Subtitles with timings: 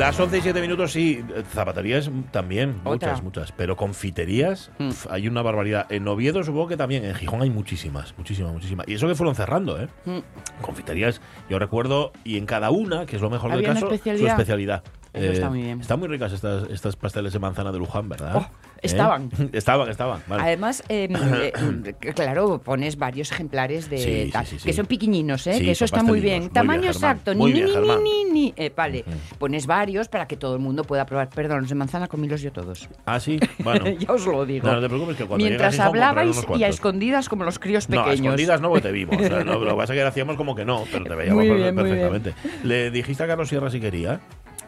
[0.00, 1.22] Las 11 y 7 minutos, sí.
[1.52, 3.10] Zapaterías también, Otra.
[3.10, 3.52] muchas, muchas.
[3.52, 4.88] Pero confiterías, Mm.
[4.88, 5.84] pf, hay una barbaridad.
[5.92, 7.04] En Oviedo supongo que también.
[7.04, 8.88] En Gijón hay muchísimas, muchísimas, muchísimas.
[8.88, 9.88] Y eso que fueron cerrando, ¿eh?
[10.06, 10.20] Mm.
[10.62, 11.20] Confiterías,
[11.50, 14.24] yo recuerdo, y en cada una, que es lo mejor del ¿Había una caso, especialidad?
[14.26, 14.82] su especialidad.
[15.12, 15.80] Eh, Eso está muy bien.
[15.80, 18.36] Están muy ricas estas, estas pasteles de manzana de Luján, ¿verdad?
[18.36, 18.46] Oh,
[18.80, 19.28] estaban.
[19.38, 19.48] ¿Eh?
[19.54, 20.22] estaban, estaban.
[20.28, 20.42] Vale.
[20.42, 21.08] Además, eh,
[21.84, 24.66] eh, claro, pones varios ejemplares de Sí, sí, tal, sí, sí.
[24.66, 25.58] que son pequeñiños, ¿eh?
[25.60, 26.42] Que eso está muy bien.
[26.42, 28.54] Muy Tamaño bien, exacto, Muy ni, bien, ni, ni, ni, ni.
[28.56, 29.04] Eh, vale,
[29.38, 31.28] pones varios para que todo el mundo pueda probar.
[31.30, 32.88] Perdón, los de manzana comílos yo todos.
[33.04, 33.86] Ah, sí, bueno.
[33.98, 34.68] ya os lo digo.
[34.68, 38.00] No, no te preocupes que cuando Mientras hablabais y a escondidas como los críos No,
[38.00, 38.26] a pequeños.
[38.26, 39.16] escondidas no, porque te vimos.
[39.16, 41.44] O sea, no, lo que pasa es que hacíamos como que no, pero te veíamos
[41.44, 42.34] perfectamente.
[42.62, 44.20] ¿Le dijiste a Carlos Sierra si quería?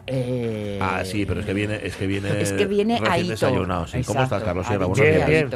[0.05, 3.87] Eh, Ah, sí, pero es que viene, es que viene, Es que viene recién desayunado.
[3.87, 4.01] Sí.
[4.03, 4.85] ¿Cómo estás, Carlos Sierra?
[4.85, 5.29] Buenos días.
[5.29, 5.49] Bien.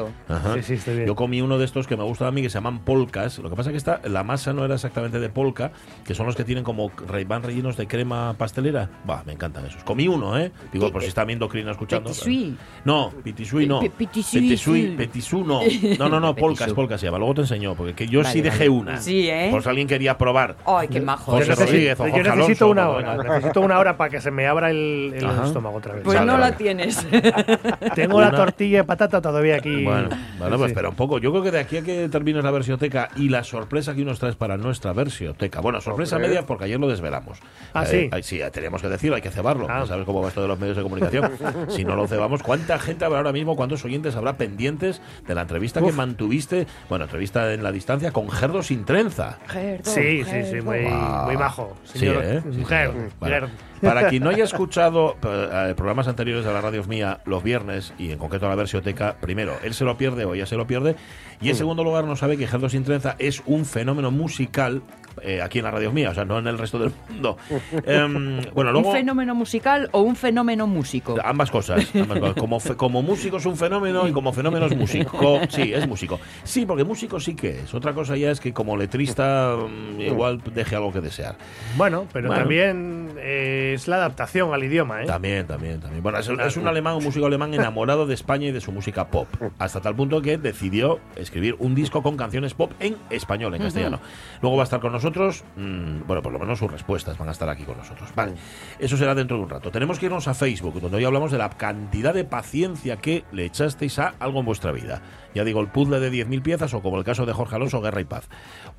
[0.56, 1.08] Sí, sí, estoy bien.
[1.08, 3.40] Yo comí uno de estos que me gusta a mí que se llaman polcas.
[3.40, 5.72] Lo que pasa es que esta, la masa no era exactamente de polca,
[6.06, 8.90] que son los que tienen como re- van rellenos de crema pastelera.
[9.10, 9.84] Va, me encantan esos.
[9.84, 10.52] Comí uno, ¿eh?
[10.72, 12.10] Digo, ¿Qué- por si está viendo Crina escuchando.
[12.12, 12.54] Petit suisse?
[12.86, 13.82] No, pitisui no.
[13.82, 14.94] Petisui, sí.
[14.98, 15.60] petisú no.
[16.00, 17.18] No, no, no, polcas, polcas se llama.
[17.18, 18.70] Luego te enseño, porque que yo sí dejé vale.
[18.70, 19.02] una.
[19.02, 19.50] Sí, ¿eh?
[19.52, 20.56] Por si alguien quería probar.
[20.66, 21.32] Ay, qué majo.
[21.32, 23.36] José yo necesito, Rodríguez o yo Jorge necesito Alonso, una cuando hora.
[23.36, 26.04] Necesito una hora para que se me abra el, el estómago otra vez.
[26.04, 26.52] Pues Vale, no vale.
[26.52, 27.08] la tienes.
[27.96, 29.84] Tengo la tortilla de patata todavía aquí.
[29.84, 30.72] Bueno, bueno, pues Sí.
[30.74, 31.18] espera un poco.
[31.20, 34.20] Yo creo que de aquí a que termines la versioteca y la sorpresa que nos
[34.20, 35.62] traes para nuestra versioteca.
[35.62, 36.28] Bueno, sorpresa Hombre.
[36.30, 37.40] media porque ayer lo desvelamos.
[37.74, 38.10] Ah, Eh, sí.
[38.12, 39.68] eh, sí, teníamos que decirlo, hay que cebarlo.
[39.70, 39.86] Ah.
[39.88, 41.32] Sabes cómo va esto de los medios de comunicación.
[41.70, 45.42] si no lo cebamos, ¿cuánta gente habrá ahora mismo, cuántos oyentes habrá pendientes de la
[45.42, 45.96] entrevista que Uf.
[45.96, 49.38] mantuviste, bueno, entrevista en la distancia con Gerdo sin trenza?
[49.48, 51.26] Gerdo, Sí, sí, sí, muy, Wow.
[51.26, 51.78] muy majo.
[51.86, 52.42] Sí, Señor, ¿eh?
[52.44, 53.10] Sí, señor.
[53.20, 53.42] Vale.
[53.82, 58.12] Para quien no haya escuchado eh, programas anteriores de la radio mía los viernes y
[58.12, 60.96] en concreto la versioteca, primero, él se lo pierde o ella se lo pierde
[61.42, 61.58] y en Mm.
[61.58, 64.82] segundo lugar no sabe que Gerdo Sin Trenza es un fenómeno musical
[65.24, 67.38] eh, aquí en la radio mía, o sea, no en el resto del mundo.
[67.86, 68.90] Em, bueno, luego...
[68.90, 71.16] ¿Un fenómeno musical o un fenómeno músico?
[71.24, 72.36] Ambas cosas, ambas cosas.
[72.36, 75.40] Como, fe- como músico es un fenómeno y como fenómeno es músico.
[75.50, 76.20] Sí, es músico.
[76.44, 77.74] Sí, porque músico sí que es.
[77.74, 81.36] Otra cosa ya es que como letrista mm, igual deje algo que desear.
[81.78, 82.42] Bueno, pero Bueno.
[82.44, 85.06] también eh, es la adaptación al idioma, ¿eh?
[85.06, 86.04] También, también, también.
[86.04, 89.08] Bueno, es, es un alemán, un músico alemán enamorado de España y de su música
[89.08, 89.28] pop.
[89.60, 94.00] Hasta tal punto que decidió escribir un disco con canciones pop en español, en castellano.
[94.42, 97.32] Luego va a estar con nosotros, mm, bueno, por lo menos sus respuestas van a
[97.32, 98.10] estar aquí con nosotros.
[98.16, 98.34] Vale,
[98.80, 99.72] eso será dentro de un rato.
[99.72, 103.46] Tenemos que irnos a Facebook, donde hoy hablamos de la cantidad de paciencia que le
[103.46, 105.02] echasteis a algo en vuestra vida.
[105.38, 108.02] Ya digo, el puzzle de 10.000 piezas, o como el caso de Jorge Alonso, Guerra
[108.02, 108.28] y Paz.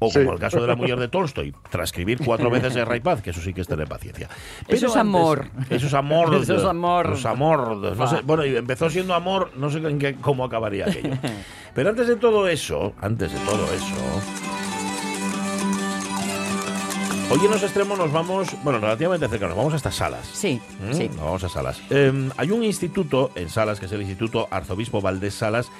[0.00, 3.22] O como el caso de la mujer de Tolstoy, transcribir cuatro veces Guerra y Paz,
[3.22, 4.28] que eso sí que es tener paciencia.
[4.66, 5.46] Eso es amor.
[5.70, 6.34] Eso es amor.
[6.34, 7.12] Eso es amor.
[7.14, 7.76] Es amor.
[7.96, 11.16] No sé, bueno, y empezó siendo amor, no sé en qué, cómo acabaría aquello.
[11.74, 13.94] Pero antes de todo eso, antes de todo eso.
[17.30, 20.26] Hoy en los extremos nos vamos, bueno, relativamente cerca, nos vamos hasta Salas.
[20.32, 21.08] Sí, Mm, sí.
[21.10, 21.78] nos Vamos a Salas.
[21.90, 25.70] Eh, hay un instituto en Salas, que es el Instituto Arzobispo Valdés Salas,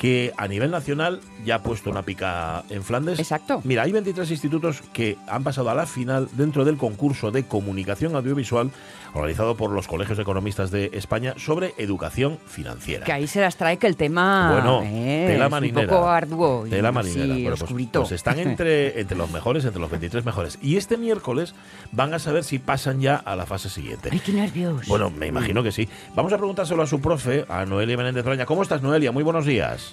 [0.00, 3.18] que a nivel nacional ya ha puesto una pica en Flandes.
[3.18, 3.60] Exacto.
[3.64, 8.14] Mira, hay 23 institutos que han pasado a la final dentro del concurso de comunicación
[8.14, 8.70] audiovisual
[9.14, 13.06] organizado por los colegios de economistas de España sobre educación financiera.
[13.06, 15.80] Que ahí se las trae que el tema Bueno, eh, tela es marinera.
[15.80, 17.34] un poco arduo y Tela marinera.
[17.34, 20.58] Bueno, pues- pues están entre, entre los mejores, entre los 23 mejores.
[20.62, 21.54] Y este miércoles
[21.90, 24.10] van a saber si pasan ya a la fase siguiente.
[24.12, 24.86] Ay, qué nervios.
[24.86, 25.88] Bueno, me imagino que sí.
[26.14, 28.46] Vamos a preguntárselo a su profe, a Noelia Menéndez Braña.
[28.46, 29.10] ¿Cómo estás, Noelia?
[29.10, 29.87] Muy buenos días.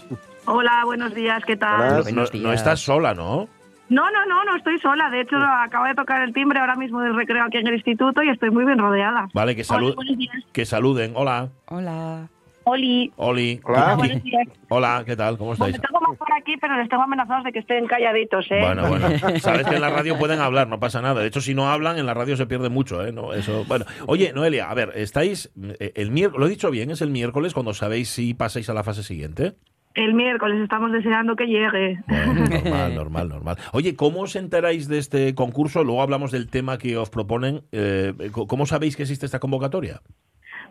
[0.46, 1.78] Hola, buenos días, ¿qué tal?
[1.98, 2.60] No, Buenos no- no días.
[2.62, 3.48] estás sola, ¿no?
[3.90, 5.10] No, no, no, no estoy sola.
[5.10, 8.24] De hecho, acabo de tocar el timbre ahora mismo del recreo aquí en el instituto
[8.24, 9.28] y estoy muy bien rodeada.
[9.34, 10.12] Vale, que, salu- Hola,
[10.52, 11.14] que saluden.
[11.16, 12.28] Hola, Hola.
[12.68, 13.14] Oli.
[13.18, 13.60] Oli.
[13.64, 14.48] Hola, ¿Qué- buenos días.
[14.70, 15.38] Hola, ¿qué tal?
[15.38, 15.74] ¿Cómo estáis?
[15.74, 18.60] Bueno, tengo más por aquí, pero les tengo amenazados de que estén calladitos, ¿eh?
[18.60, 19.08] Bueno, bueno.
[19.40, 21.22] Sabes que en la radio pueden hablar, no pasa nada.
[21.22, 23.12] De hecho, si no hablan, en la radio se pierde mucho, ¿eh?
[23.12, 23.86] No, eso, bueno.
[24.08, 27.54] Oye, Noelia, a ver, estáis eh, el miércoles, lo he dicho bien, es el miércoles
[27.54, 29.54] cuando sabéis si pasáis a la fase siguiente.
[29.96, 32.00] El miércoles estamos deseando que llegue.
[32.08, 32.34] Bueno,
[32.64, 33.56] normal, normal, normal.
[33.72, 35.84] Oye, ¿cómo os enteráis de este concurso?
[35.84, 37.62] Luego hablamos del tema que os proponen.
[37.72, 40.02] Eh, ¿Cómo sabéis que existe esta convocatoria?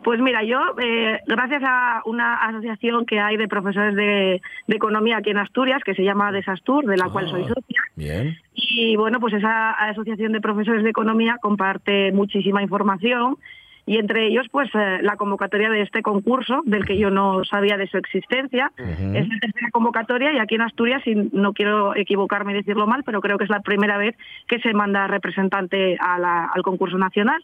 [0.03, 5.17] Pues mira, yo, eh, gracias a una asociación que hay de profesores de, de economía
[5.17, 7.29] aquí en Asturias, que se llama Desastur, de la cual Ah.
[7.31, 8.37] soy socia, Bien.
[8.53, 13.37] Y bueno, pues esa asociación de profesores de economía comparte muchísima información
[13.85, 17.77] y entre ellos pues eh, la convocatoria de este concurso del que yo no sabía
[17.77, 18.71] de su existencia.
[19.15, 23.03] Es la tercera convocatoria y aquí en Asturias, y no quiero equivocarme y decirlo mal,
[23.03, 24.15] pero creo que es la primera vez
[24.47, 27.43] que se manda representante a la- al concurso nacional.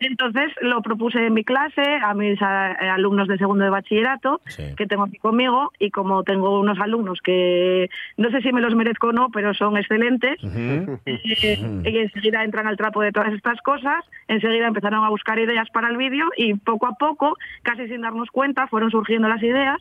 [0.00, 4.62] Entonces lo propuse en mi clase a mis eh, alumnos de segundo de bachillerato Sí.
[4.76, 8.74] que tengo aquí conmigo y como tengo unos alumnos que no sé si me los
[8.74, 13.60] merezco o no, pero son excelentes, eh, y enseguida entran al trapo de todas estas
[13.62, 18.02] cosas, enseguida empezaron a buscar ideas para el vídeo y poco a poco, casi sin
[18.02, 19.78] darnos cuenta, fueron surgiendo las ideas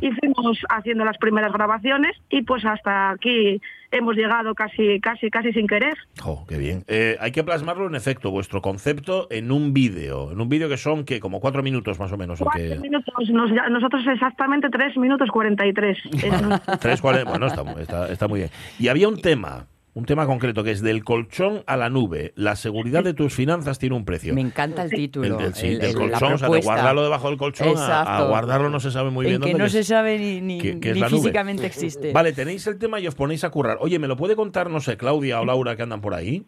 [0.00, 3.60] y fuimos haciendo las primeras grabaciones y pues hasta aquí
[3.92, 5.96] hemos llegado casi casi casi sin querer.
[6.20, 6.84] Jo, qué bien.
[6.88, 10.32] Eh, hay que plasmarlo en efecto, vuestro concepto, en un vídeo.
[10.32, 12.40] En un vídeo que son, que Como cuatro minutos más o menos.
[12.40, 15.98] el Cuatro que- minutos, nos- ya- nosotros exactamente tres minutos 43.
[16.12, 18.50] Es nuestro- Tres, bueno, está, mu- está, está muy bien.
[18.78, 22.32] Y había un tema, un tema concreto, que es del colchón a la nube.
[22.36, 24.32] La seguridad de tus finanzas tiene un precio.
[24.34, 25.38] Me encanta el El título.
[25.52, 28.90] sí, el- del colchón, o sea, de guardarlo debajo del colchón a- guardarlo no se
[28.92, 30.94] sabe muy bien En que dónde, no es- se sabe ni, ni, que- que es
[30.94, 31.18] ni la nube.
[31.18, 32.12] físicamente existe.
[32.12, 33.78] Vale, tenéis el tema y os ponéis a currar.
[33.80, 36.44] Oye, ¿me lo puede contar, no sé, Claudia o Laura que andan por ahí?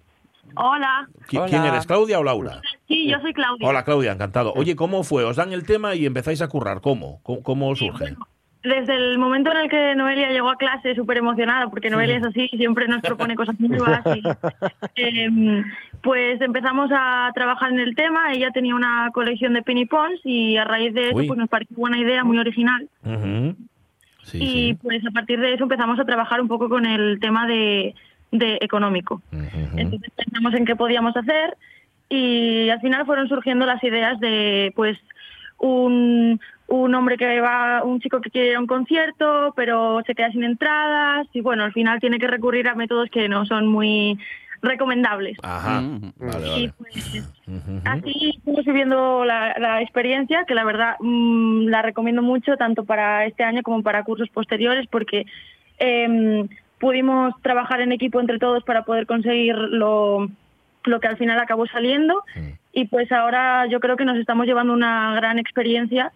[0.54, 1.46] Hola, ¿Qui- Hola.
[1.48, 2.60] ¿Quién eres, Claudia o Laura?
[2.88, 3.66] sí, yo soy Claudia.
[3.66, 4.52] Hola, Claudia, encantado.
[4.54, 5.24] Oye, ¿cómo fue?
[5.24, 6.80] ¿Os dan el tema y empezáis a currar?
[6.80, 7.20] ¿Cómo?
[7.22, 8.14] ¿Cómo, cómo surge?
[8.62, 12.24] Desde el momento en el que Noelia llegó a clase súper emocionada, porque Noelia es
[12.24, 14.22] así, siempre nos propone cosas nuevas, y,
[14.94, 15.64] em,
[16.02, 18.32] pues empezamos a trabajar en el tema.
[18.32, 21.26] Ella tenía una colección de penny pons y a raíz de eso Uy.
[21.26, 22.88] pues nos pareció buena idea, muy original.
[24.24, 24.78] Sí, y sí.
[24.80, 27.94] pues a partir de eso empezamos a trabajar un poco con el tema de,
[28.32, 29.22] de económico.
[29.76, 31.56] Entonces pensamos en qué podíamos hacer
[32.08, 34.98] y al final fueron surgiendo las ideas de pues
[35.58, 40.14] un, un hombre que va, un chico que quiere ir a un concierto pero se
[40.14, 43.66] queda sin entradas y bueno, al final tiene que recurrir a métodos que no son
[43.68, 44.18] muy
[44.62, 45.36] recomendables.
[45.42, 45.80] Ajá.
[45.80, 46.12] Mm.
[46.18, 46.72] Vale, Y vale.
[46.78, 47.30] pues
[47.84, 53.26] así estamos viviendo la, la experiencia, que la verdad mm, la recomiendo mucho tanto para
[53.26, 55.26] este año como para cursos posteriores, porque
[55.78, 56.48] em,
[56.82, 60.28] pudimos trabajar en equipo entre todos para poder conseguir lo,
[60.84, 62.24] lo que al final acabó saliendo.
[62.72, 66.10] Y pues ahora yo creo que nos estamos llevando una gran experiencia.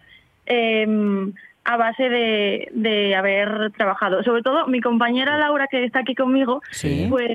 [0.45, 1.31] em,
[1.69, 4.23] a base de, de haber trabajado.
[4.23, 7.07] Sobre todo mi compañera Laura, que está aquí conmigo, Sí.
[7.09, 7.33] pues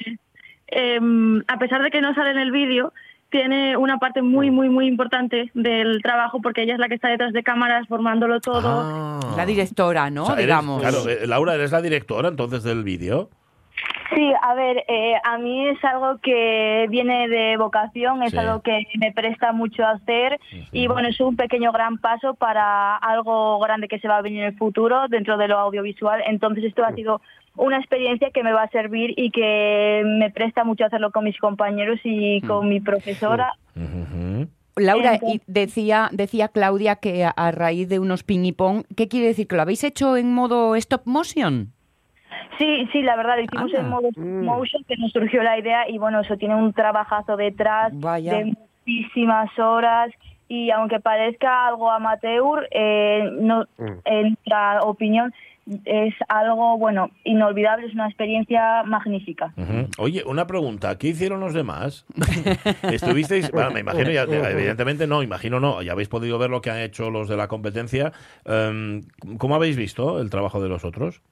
[0.69, 2.93] em, a pesar de que no sale en el vídeo,
[3.32, 7.08] tiene una parte muy, muy, muy importante del trabajo porque ella es la que está
[7.08, 8.69] detrás de cámaras formándolo todo.
[8.84, 9.20] Ah.
[9.37, 10.23] La directora, ¿no?
[10.25, 10.81] O sea, eres- Digamos.
[10.82, 13.31] claro, eh, Laura, eres la directora entonces del vídeo.
[14.14, 18.37] Sí, a ver, eh, a mí es algo que viene de vocación, es Sí.
[18.38, 20.38] algo que me presta mucho a hacer
[20.70, 24.40] y bueno, es un pequeño gran paso para algo grande que se va a venir
[24.40, 26.23] en el futuro dentro de lo audiovisual.
[26.26, 27.23] Entonces esto ha sido
[27.56, 31.38] una experiencia que me va a servir y que me presta mucho hacerlo con mis
[31.38, 33.52] compañeros y con mi profesora.
[34.76, 38.84] Laura, Entonces- y decía, decía Claudia que a, a raíz de unos ping y pong,
[38.96, 39.46] ¿qué quiere decir?
[39.46, 41.72] ¿Que lo habéis hecho en modo stop motion?
[42.58, 43.81] Sí, sí, la verdad, lo hicimos Anda.
[43.81, 47.37] en modo stop motion, que nos surgió la idea y bueno, eso tiene un trabajazo
[47.37, 48.32] detrás Vaya.
[48.38, 48.56] de
[48.87, 50.10] muchísimas horas
[50.49, 53.64] y aunque parezca algo amateur, eh, no,
[54.06, 55.34] en nuestra opinión
[55.85, 59.55] es algo, bueno, inolvidable, es una experiencia magnífica.
[59.99, 62.05] Oye, una pregunta, ¿qué hicieron los demás?
[62.82, 66.70] Estuvisteis, bueno, me imagino, ya, evidentemente no, imagino no, ya habéis podido ver lo que
[66.70, 68.12] han hecho los de la competencia.
[68.44, 69.02] Em,
[69.38, 71.23] ¿Cómo habéis visto el trabajo de los otros?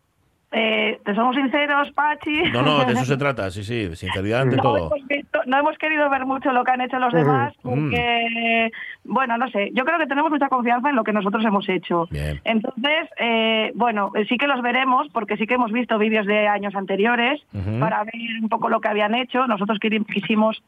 [0.52, 2.50] Eh, te somos sinceros, Pachi.
[2.52, 4.76] No, no, de eso se trata, sí, sí, sinceridad ante No todo.
[4.92, 8.70] hemos, visto- no hemos querido ver mucho lo que han hecho los demás porque,
[9.04, 12.08] bueno, no sé, yo creo que tenemos mucha confianza en lo que nosotros hemos hecho.
[12.10, 12.40] Bien.
[12.44, 16.48] Entonces, eh, bueno, eh, sí que los veremos porque sí que hemos visto vídeos de
[16.48, 17.40] años anteriores
[17.78, 19.46] para ver un poco lo que habían hecho.
[19.46, 19.78] Nosotros
[20.12, 20.62] quisimos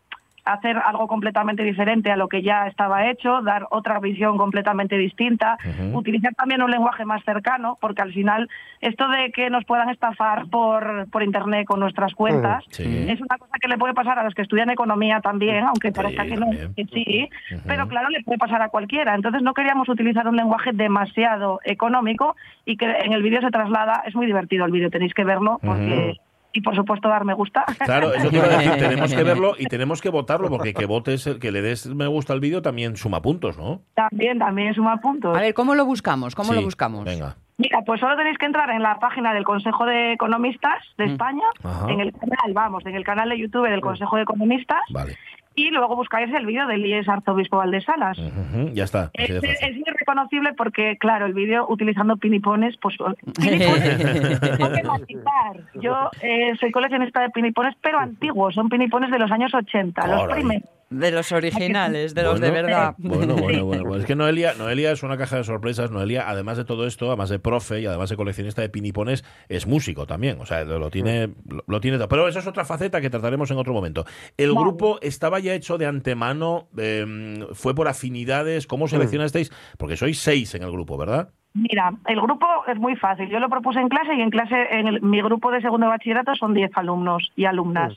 [0.44, 5.56] hacer algo completamente diferente a lo que ya estaba hecho, dar otra visión completamente distinta,
[5.92, 8.48] utilizar también un lenguaje más cercano, porque al final
[8.80, 13.06] esto de que nos puedan estafar por, por internet con nuestras cuentas Sí.
[13.08, 16.24] es una cosa que le puede pasar a los que estudian economía también, aunque parezca
[16.24, 17.28] que no, que sí,
[17.66, 19.14] pero claro, le puede pasar a cualquiera.
[19.14, 24.02] Entonces no queríamos utilizar un lenguaje demasiado económico y que en el vídeo se traslada,
[24.06, 26.16] es muy divertido el vídeo, tenéis que verlo porque...
[26.52, 27.64] Y por supuesto dar me gusta.
[27.84, 30.86] Claro, eso te iba a decir, tenemos que verlo y tenemos que votarlo, porque que
[30.86, 33.82] votes, que le des me gusta al vídeo también suma puntos, ¿no?
[33.94, 35.36] también, también suma puntos.
[35.36, 36.34] A ver, ¿cómo lo buscamos?
[36.34, 37.04] ¿Cómo Sí, lo buscamos?
[37.04, 37.36] Venga.
[37.58, 41.44] Mira, pues solo tenéis que entrar en la página del Consejo de Economistas de España,
[41.62, 41.90] Ajá.
[41.90, 45.16] en el canal, vamos, en el canal de YouTube del Consejo de Economistas, Vale.
[45.54, 48.18] Y luego buscáis el vídeo del IES Arzobispo Valdesalas.
[48.18, 49.10] Ujú, Ya está.
[49.16, 52.96] así Es, es muy reconocible porque, claro, el vídeo utilizando pinipones, pues
[53.40, 55.56] pinipones, tengo que matizar.
[55.74, 60.24] Yo eh, soy coleccionista de pinipones, pero antiguos, son pinipones de los años 80, los
[60.32, 60.68] primeros.
[60.92, 62.94] De los originales, de los de Bueno, verdad.
[62.98, 63.84] Bueno, bueno, bueno.
[63.84, 65.90] Pues es que Noelia, Noelia es una caja de sorpresas.
[65.90, 69.66] Noelia, además de todo esto, además de profe y además de coleccionista de pinipones, es
[69.66, 70.40] músico también.
[70.40, 72.08] O sea, lo, lo tiene, lo, lo tiene todo.
[72.08, 74.04] Pero eso es otra faceta que trataremos en otro momento.
[74.36, 74.60] El Vale.
[74.60, 78.66] grupo estaba ya hecho de antemano, eh, fue por afinidades.
[78.66, 79.50] ¿Cómo seleccionasteis?
[79.78, 81.30] Porque sois seis en el grupo, ¿verdad?
[81.54, 83.28] Mira, el grupo es muy fácil.
[83.28, 85.90] Yo lo propuse en clase y en clase, en el- mi grupo de segundo de
[85.90, 87.92] bachillerato son 10 alumnos y alumnas.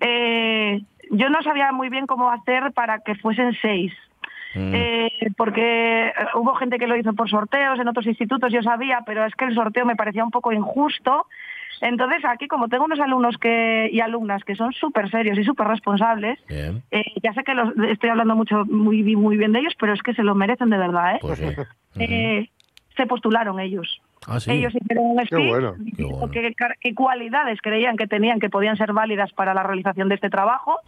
[0.00, 0.80] Eh,
[1.10, 3.92] yo no sabía muy bien cómo hacer para que fuesen seis.
[4.54, 4.72] Mm.
[4.72, 9.00] Eh, porque eh, hubo gente que lo hizo por sorteos en otros institutos, yo sabía,
[9.04, 11.26] pero es que el sorteo me parecía un poco injusto.
[11.80, 15.66] Entonces, aquí, como tengo unos alumnos que, y alumnas que son súper serios y súper
[15.66, 19.92] responsables, eh, ya sé que los, estoy hablando mucho muy, muy bien de ellos, pero
[19.92, 21.16] es que se lo merecen de verdad.
[21.16, 21.18] ¿eh?
[21.20, 21.46] Pues sí.
[21.96, 22.48] Eh,
[22.96, 24.02] se postularon ellos.
[24.26, 24.50] Ah, sí.
[24.52, 25.74] Ellos hicieron un bueno.
[25.96, 26.30] Qué bueno.
[26.80, 30.78] qué, cualidades creían que tenían que podían ser válidas para la realización de este trabajo.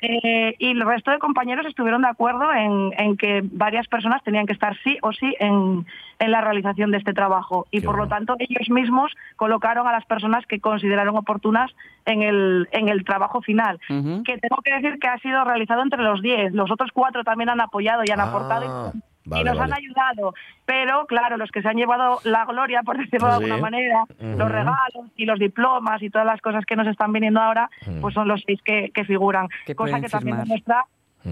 [0.00, 4.46] Eh, y el resto de compañeros estuvieron de acuerdo en, en que varias personas tenían
[4.46, 5.84] que estar sí o sí en,
[6.20, 7.66] en la realización de este trabajo.
[7.70, 11.70] Y Qué por lo tanto, ellos mismos colocaron a las personas que consideraron oportunas
[12.06, 13.80] en el, en el trabajo final.
[13.88, 16.52] Que tengo que decir que ha sido realizado entre los 10.
[16.52, 18.92] Los otros cuatro también han apoyado y han Ah, aportado.
[19.28, 19.72] Y- vale, y nos vale.
[19.72, 20.34] han ayudado.
[20.66, 23.44] Pero, claro, los que se han llevado la gloria, por decirlo de Sí.
[23.44, 27.40] alguna manera, los regalos y los diplomas y todas las cosas que nos están viniendo
[27.40, 28.00] ahora, Mm.
[28.00, 29.48] pues son los seis que, que figuran.
[29.76, 30.84] Cosa que también demuestra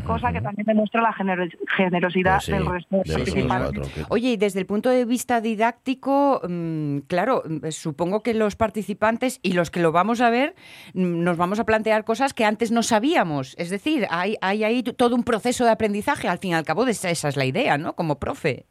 [0.05, 3.89] cosa que también demuestra la genero- generosidad Pues sí, del resto de participantes.
[4.09, 9.39] Oye, y desde el punto de vista didáctico, mm, claro, mm, supongo que los participantes
[9.43, 10.55] y los que lo vamos a ver
[10.95, 13.55] mm, nos vamos a plantear cosas que antes no sabíamos.
[13.59, 16.29] Es decir, hay, hay ahí todo un proceso de aprendizaje.
[16.29, 17.95] Al fin y al cabo, esa es la idea, ¿no?
[17.95, 18.67] Como profe.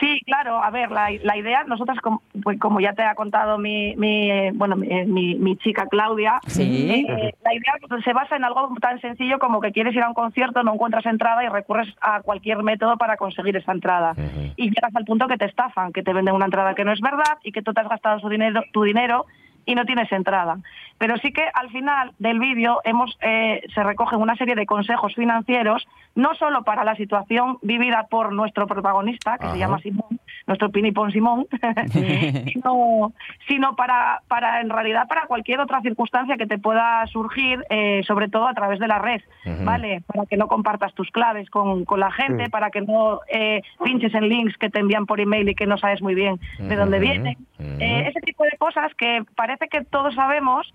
[0.00, 3.58] Sí, claro, a ver, la, la idea, nosotras, como, pues, como ya te ha contado
[3.58, 6.90] mi, mi, eh, bueno, mi, mi- mi chica Claudia, Sí.
[7.08, 10.08] eh, la idea pues, se basa en algo tan sencillo como que quieres ir a
[10.08, 14.14] un concierto, no encuentras entrada y recurres a cualquier método para conseguir esa entrada.
[14.56, 17.00] Y llegas al punto que te estafan, que te venden una entrada que no es
[17.00, 19.26] verdad y que tú te has gastado su dinero, tu dinero
[19.66, 20.58] y no tienes entrada.
[20.98, 25.14] Pero sí que al final del vídeo hemos eh, se recogen una serie de consejos
[25.14, 29.54] financieros, no solo para la situación vivida por nuestro protagonista, que Ajá.
[29.54, 31.46] se llama Simón, nuestro pinipón Simón,
[32.52, 33.12] sino,
[33.48, 38.28] sino para, para en realidad para cualquier otra circunstancia que te pueda surgir, eh, sobre
[38.28, 39.22] todo a través de la red.
[39.64, 40.02] ¿vale?
[40.06, 44.14] Para que no compartas tus claves con, con la gente, para que no eh, pinches
[44.14, 46.98] en links que te envían por email y que no sabes muy bien de dónde
[46.98, 47.36] vienen.
[47.58, 50.72] Eh, ese tipo de cosas que parece que todos sabemos,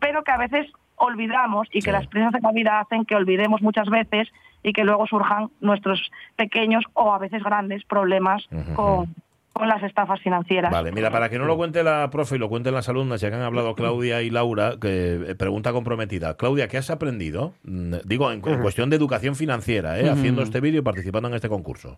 [0.00, 0.66] pero que a veces
[0.96, 1.92] olvidamos y que Sí.
[1.92, 4.28] las prisas de la vida hacen que olvidemos muchas veces
[4.62, 9.14] y que luego surjan nuestros pequeños o a veces grandes problemas con,
[9.52, 10.72] con las estafas financieras.
[10.72, 13.28] Vale, mira, para que no lo cuente la profe y lo cuenten las alumnas, ya
[13.30, 16.36] que han hablado Claudia y Laura, que eh, pregunta comprometida.
[16.36, 17.54] Claudia, ¿qué has aprendido?
[17.62, 20.10] Mm, Digo, en, en cuestión de educación financiera, ¿eh?
[20.10, 21.96] Haciendo este vídeo y participando en este concurso.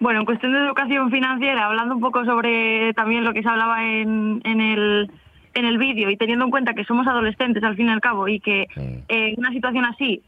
[0.00, 3.84] Bueno, en cuestión de educación financiera, hablando un poco sobre también lo que se hablaba
[3.84, 5.10] en, en el,
[5.54, 8.28] en el vídeo y teniendo en cuenta que somos adolescentes al fin y al cabo
[8.28, 8.80] y que Mm.
[8.80, 10.22] eh, en una situación así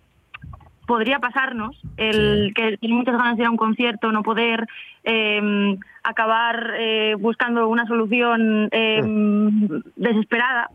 [0.86, 2.54] podría pasarnos el Sí.
[2.54, 4.66] que tener muchas ganas de ir a un concierto, no poder
[5.04, 9.00] eh, acabar eh, buscando una solución eh,
[9.96, 10.70] desesperada,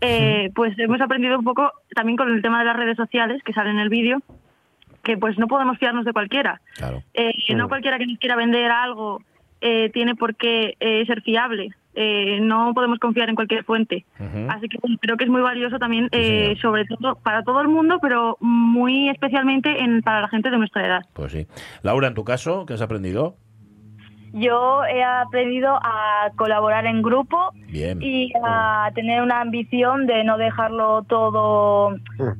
[0.00, 3.52] eh, pues hemos aprendido un poco también con el tema de las redes sociales que
[3.52, 4.20] sale en el vídeo,
[5.04, 6.60] que pues no podemos fiarnos de cualquiera.
[6.76, 7.02] Claro.
[7.14, 9.22] Eh, No cualquiera que nos quiera vender algo
[9.60, 11.70] eh, tiene por qué ser fiable.
[11.94, 14.06] Eh, no podemos confiar en cualquier fuente.
[14.48, 17.68] Así que bueno, creo que es muy valioso también, eh, sobre todo para todo el
[17.68, 21.02] mundo, pero muy especialmente en, para la gente de nuestra edad.
[21.12, 21.46] Pues sí.
[21.82, 23.36] Laura, en tu caso, ¿qué has aprendido?
[24.32, 28.00] Yo he aprendido a colaborar en grupo Bien.
[28.00, 31.94] y a tener una ambición de no dejarlo todo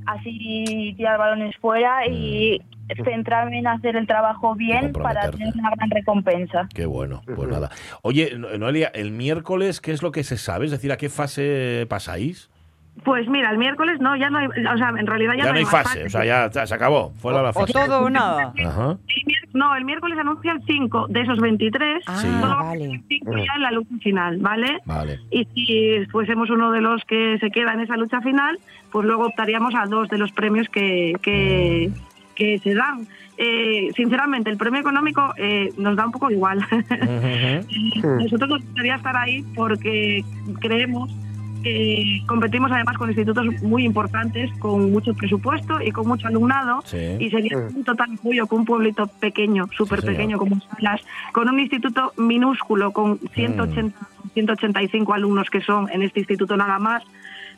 [0.06, 2.62] así tirar balones fuera y
[3.05, 6.69] centrarme en hacer el trabajo bien para tener una gran recompensa.
[6.75, 7.71] Qué bueno, pues nada.
[8.03, 10.67] Oye, No- Noelia, el miércoles, ¿qué es lo que se sabe?
[10.67, 12.49] Es decir, ¿a qué fase pasáis?
[13.05, 15.57] Pues mira, el miércoles no, ya no hay, o sea, en realidad ya, Ya no
[15.57, 17.73] hay más fase, o sea, ya, ya se acabó, fuera la O fase.
[17.73, 18.53] todo o nada.
[18.67, 18.99] Ajá.
[19.55, 22.05] No, el miércoles anuncia el 5 de esos 23.
[22.07, 22.29] Ah, Sí.
[22.43, 22.85] vale.
[22.85, 24.79] el 5 ya en la lucha final, ¿vale?
[24.85, 25.21] Vale.
[25.31, 28.59] Y si fuésemos uno de los que se queda en esa lucha final,
[28.91, 31.91] pues luego optaríamos a dos de los premios que, que,
[32.35, 33.07] que se dan.
[33.39, 36.59] Eh, sinceramente, el premio económico eh, nos da un poco igual.
[38.03, 40.25] Nosotros nos gustaría estar ahí porque
[40.61, 41.11] creemos
[41.62, 46.83] que competimos además con institutos muy importantes, con mucho presupuesto y con mucho alumnado.
[46.85, 47.17] Sí.
[47.19, 51.01] Y sería un total orgullo que un pueblito pequeño, súper pequeño como Salas,
[51.33, 53.97] con un instituto minúsculo, con 180,
[54.35, 57.03] 185 alumnos que son en este instituto nada más,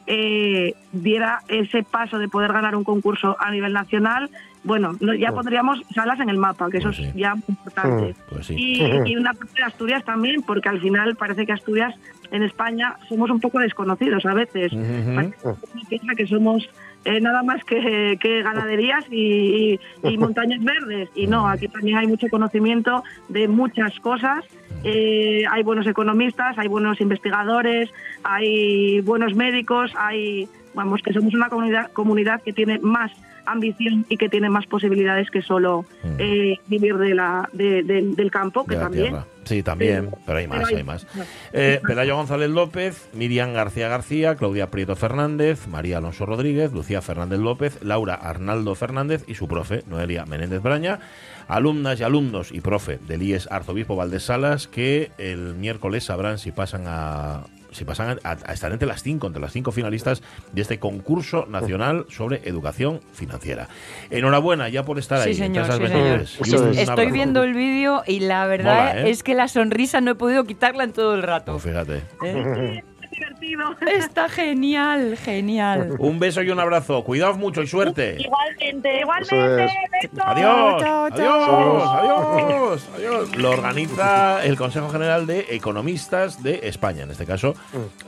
[0.06, 4.30] eh, diera ese paso de poder ganar un concurso a nivel nacional,
[4.62, 7.04] bueno, no- ya pondríamos salas en el mapa, que eso Pues sí.
[7.04, 8.14] es ya muy importante.
[8.30, 8.54] Pues sí.
[8.56, 11.94] Y, y una parte de Asturias también, porque al final parece que Asturias
[12.30, 14.72] en España somos un poco desconocidos a veces.
[14.72, 16.68] Parece uno piensa que somos
[17.04, 21.08] eh, nada más que, que ganaderías y, y- y montañas verdes.
[21.14, 24.44] Y no, aquí también hay mucho conocimiento de muchas cosas.
[24.84, 27.90] Eh, hay buenos economistas, hay buenos investigadores,
[28.22, 33.10] hay buenos médicos, hay, vamos, que somos una comunidad, comunidad que tiene más
[33.46, 35.84] ambición y que tiene más posibilidades que solo
[36.18, 39.04] eh, vivir de la, de- del- del campo, que de también.
[39.08, 39.26] tierra.
[39.44, 41.06] Sí, también, Pero- pero hay más, pero hay- hay más.
[41.52, 47.38] Eh, Pelayo González López, Miriam García García, Claudia Prieto Fernández, María Alonso Rodríguez, Lucía Fernández
[47.40, 51.00] López, Laura Arnaldo Fernández y su profe, Noelia Menéndez Braña,
[51.46, 56.50] alumnas y alumnos y profe del IES Arzobispo Valdés Salas, que el miércoles sabrán si
[56.50, 57.42] pasan a
[57.74, 61.46] si pasan a, a estar entre las cinco, entre las cinco finalistas de este concurso
[61.46, 63.68] nacional sobre educación financiera.
[64.10, 65.34] Enhorabuena ya por estar Sí, ahí.
[65.34, 65.90] señor, sí, señor.
[65.90, 66.38] 23.
[66.38, 66.78] Y Eso un es.
[66.78, 69.10] Estoy viendo el vídeo y la verdad Mola, ¿eh?
[69.10, 71.52] es que la sonrisa no he podido quitarla en todo el rato.
[71.52, 72.02] Pues fíjate.
[72.24, 72.82] ¿Eh?
[73.14, 73.76] Divertido.
[73.98, 75.94] Está genial, genial.
[75.98, 77.04] Un beso y un abrazo.
[77.04, 78.16] Cuidaos mucho y suerte.
[78.18, 79.00] Igualmente.
[79.00, 80.10] Igualmente, es.
[80.18, 81.82] Adiós, Chao, adiós, chao.
[81.98, 83.36] adiós, adiós.
[83.36, 87.04] Lo organiza el Consejo General de Economistas de España.
[87.04, 87.54] En este caso,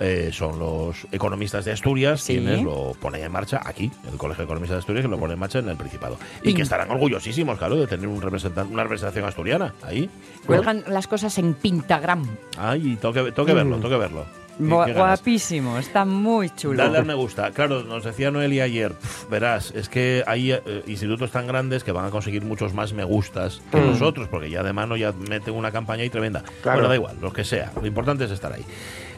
[0.01, 2.35] eh, son los economistas de Asturias Sí.
[2.35, 5.19] quienes lo ponen en marcha aquí, en el Colegio de Economistas de Asturias, que lo
[5.19, 6.19] pone en marcha en el Principado.
[6.43, 10.11] Y que estarán orgullosísimos, claro, de tener un representante, una representación asturiana ahí.
[10.47, 12.27] Cuelgan las cosas en Pintagram.
[12.59, 14.27] Ay, tengo que, tengo que verlo, tengo que verlo.
[14.59, 16.83] Guapísimo, está muy chulo.
[16.83, 17.51] Dale al me gusta.
[17.51, 21.93] Claro, nos decía Noelia ayer, "Pf, verás, es que hay eh, institutos tan grandes que
[21.93, 25.55] van a conseguir muchos más me gustas que nosotros, porque ya de mano ya meten
[25.55, 26.43] una campaña ahí tremenda.
[26.63, 26.79] Claro.
[26.79, 27.73] Bueno, da igual, lo que sea.
[27.81, 28.65] Lo importante es estar ahí.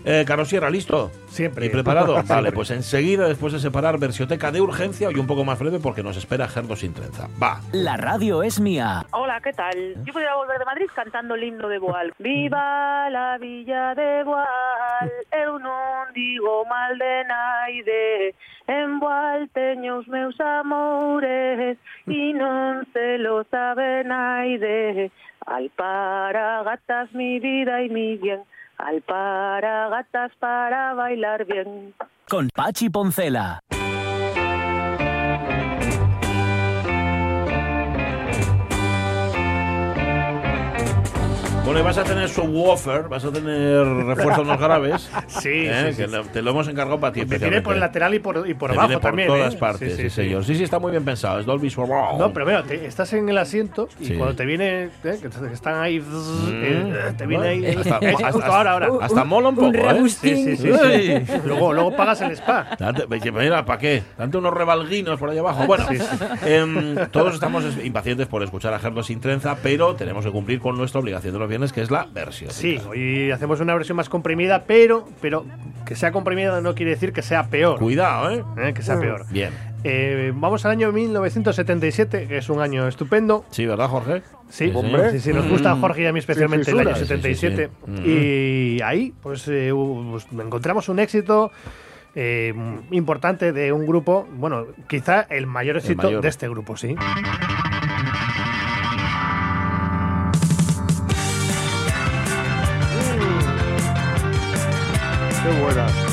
[0.05, 1.11] Eh, Carlos Sierra, ¿listo?
[1.27, 1.67] Siempre.
[1.67, 2.13] ¿Y preparado?
[2.15, 2.35] Siempre.
[2.35, 6.03] Vale, pues enseguida, después de separar versioteca de urgencia y un poco más breve porque
[6.03, 7.29] nos espera Gerdo sin trenza.
[7.43, 7.61] Va.
[7.73, 9.07] La radio es mía.
[9.13, 9.95] Hola, ¿qué tal?
[10.05, 12.13] Yo podría volver de Madrid cantando el himno de Boal.
[12.19, 18.35] Viva la villa de Boal, eu non digo mal de naide.
[18.69, 25.11] En Boal teño os meus amores e non se lo sabe naide.
[25.47, 28.45] Alparagatas mi vida y mi bien,
[28.79, 31.95] alparagatas para bailar bien.
[32.29, 33.61] Con Pachi Poncela.
[41.69, 45.11] Bueno, y vas a tener subwoofer, vas a tener refuerzos no graves.
[45.29, 45.89] Sí, ¿eh?
[45.89, 46.29] sí, sí, que sí.
[46.33, 47.21] te lo hemos encargado para ti.
[47.21, 47.65] Me tiene especialmente.
[47.65, 49.29] por el lateral y por, y por Te abajo viene por también.
[49.29, 49.59] todas ¿eh?
[49.59, 50.17] partes, sí, Sí, sí, sí.
[50.23, 50.45] señor.
[50.47, 51.39] Sí, sí, está muy bien pensado.
[51.41, 52.19] Es Dolby Surround.
[52.19, 54.15] No, pero mira, te- estás en el asiento y Sí.
[54.15, 56.03] cuando te viene, eh, que están ahí,
[56.49, 57.67] eh, te viene ahí.
[57.67, 58.89] Hasta- hasta- justo ahora, ahora.
[59.03, 60.09] Hasta mola un un poco, ¿eh?
[60.09, 61.39] Sí, sí, sí.
[61.45, 62.67] Luego, luego pagas el spa.
[63.35, 64.03] Mira, ¿para qué?
[64.17, 65.67] Dante unos rebalguinos por ahí abajo.
[65.67, 65.85] Bueno,
[66.47, 70.61] em, todos estamos es- impacientes por escuchar a Gerdo sin trenza, pero tenemos que cumplir
[70.61, 72.51] con nuestra obligación de los que es la versión.
[72.51, 75.45] Sí, hoy hacemos una versión más comprimida, pero, pero
[75.85, 77.79] que sea comprimida no quiere decir que sea peor.
[77.79, 78.45] Cuidado, ¿eh?
[78.59, 79.27] eh, que sea peor.
[79.31, 79.51] Bien.
[79.85, 83.45] Eh, vamos al año 1977, que es un año estupendo.
[83.51, 84.23] Sí, ¿verdad, Jorge?
[84.49, 85.13] Sí, Hombre.
[85.13, 87.09] sí, sí, nos gusta a Jorge y a mí especialmente el año fisuras.
[87.09, 87.71] 77.
[87.87, 88.11] Sí, sí, sí.
[88.11, 89.73] Y ahí, pues, eh,
[90.11, 91.53] pues, encontramos un éxito
[92.15, 92.55] eh,
[92.91, 96.23] importante de un grupo, bueno, quizá el mayor éxito mayor.
[96.23, 96.97] de este grupo, sí.
[105.69, 106.08] Qué buena.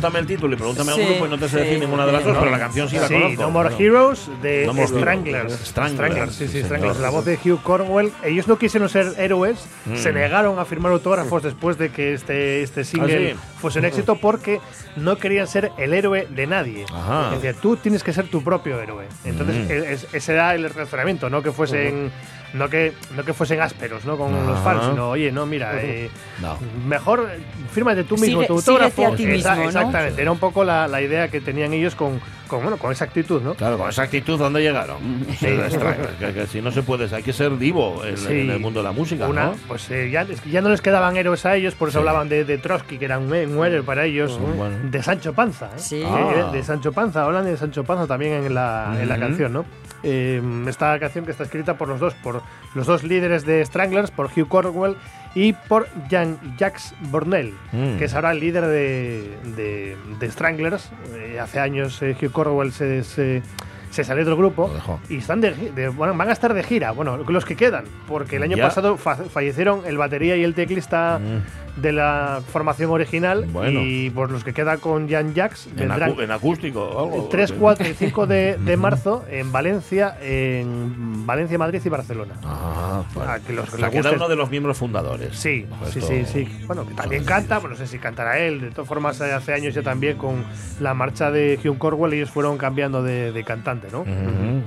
[0.00, 1.64] Pregúntame el título y pregúntame Sí, al grupo y no te sé sí.
[1.64, 3.42] decir ninguna de las dos, pero la canción sí la Sí, conozco.
[3.42, 3.74] No More.
[3.78, 5.52] Heroes de No Stranglers.
[5.64, 6.62] Stranglers, sí, sí.
[6.62, 6.98] Stranglers.
[7.00, 8.12] La voz de Hugh Cornwell.
[8.24, 9.96] Ellos no quisieron ser héroes, Mm.
[9.96, 13.38] se negaron a firmar autógrafos después de que este, este single Ah, sí.
[13.60, 14.60] fuese un éxito porque
[14.96, 16.86] no querían ser el héroe de nadie.
[16.92, 17.30] Ajá.
[17.34, 19.06] Decía, tú tienes que ser tu propio héroe.
[19.24, 19.70] Entonces, Mm.
[19.70, 22.10] e- es- ese era el razonamiento, no que fuesen.
[22.52, 24.16] No que, no que fuesen ásperos ¿no?
[24.18, 26.10] con los fans, sino, oye, no, mira, eh,
[26.42, 26.58] No.
[26.86, 27.38] mejor eh,
[27.72, 28.90] fírmate tú mismo Sigue- tu autógrafo.
[28.96, 29.68] síguete a ti Esa- mismo, ¿no?
[29.68, 33.04] Exactamente, era un poco la, la idea que tenían ellos con, con, bueno, con esa
[33.04, 33.54] actitud, ¿no?
[33.54, 34.98] Claro, con esa actitud, ¿dónde llegaron?
[35.38, 38.40] Sí, Stranglers, que, que si no se puede, hay que ser divo en, Sí.
[38.40, 39.54] en el mundo de la música, Una, ¿no?
[39.68, 42.00] pues eh, ya, ya no les quedaban héroes a ellos, por eso Sí.
[42.00, 44.76] hablaban de, de Trotsky, que era un, héroe para ellos, bueno.
[44.90, 45.66] de Sancho Panza.
[45.66, 45.78] ¿eh?
[45.78, 46.02] Sí.
[46.04, 46.50] Ah.
[46.52, 49.64] De Sancho Panza, hablan de Sancho Panza también en la, en la canción, ¿no?
[50.02, 52.42] Eh, esta canción que está escrita por los dos, por
[52.74, 54.96] los dos líderes de Stranglers, por Hugh Cornwell
[55.34, 57.98] y por Jan Jacques Bornell, Mm.
[57.98, 60.90] que es ahora el líder de, de- de Stranglers.
[61.14, 63.42] Eh, hace años eh, Hugh Cornwell se, se,
[63.90, 64.68] se salió del grupo
[65.08, 68.36] y están de, de- bueno, van a estar de gira, bueno, los que quedan, porque
[68.36, 71.69] el año pasado fa- fallecieron el batería y el teclista Mm.
[71.76, 73.80] De la formación original Bueno.
[73.82, 77.22] y pues los que quedan con Jan En, vendrán acu- en acústico o algo.
[77.24, 82.34] el 3, 4 y 5 de, de marzo en Valencia, en Valencia, Madrid y Barcelona.
[82.44, 83.32] Ah, bueno.
[83.46, 85.36] Que los que queda uno de los miembros fundadores.
[85.36, 86.64] Sí, Pues sí, esto- sí, sí.
[86.66, 88.60] Bueno, que también canta, bueno, no sé si cantará él.
[88.60, 90.44] De todas formas, eh, hace años ya también con
[90.80, 94.04] la marcha de Hugh Cornwell ellos fueron cambiando de, de cantante, ¿no?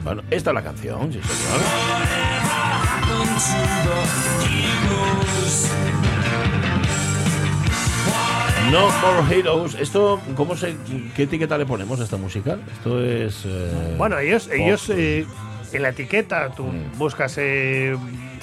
[0.03, 2.63] Bueno, esta es la canción, sí, señor.
[8.73, 9.75] No More Heroes.
[9.75, 10.75] Esto, ¿cómo se,
[11.15, 12.57] ¿Qué etiqueta le ponemos a esta música?
[12.73, 13.43] Esto es.
[13.45, 14.53] eh, Bueno, ellos, pop.
[14.57, 15.25] ellos eh,
[15.71, 16.97] en la etiqueta, tú Mm.
[16.97, 17.95] buscas, eh,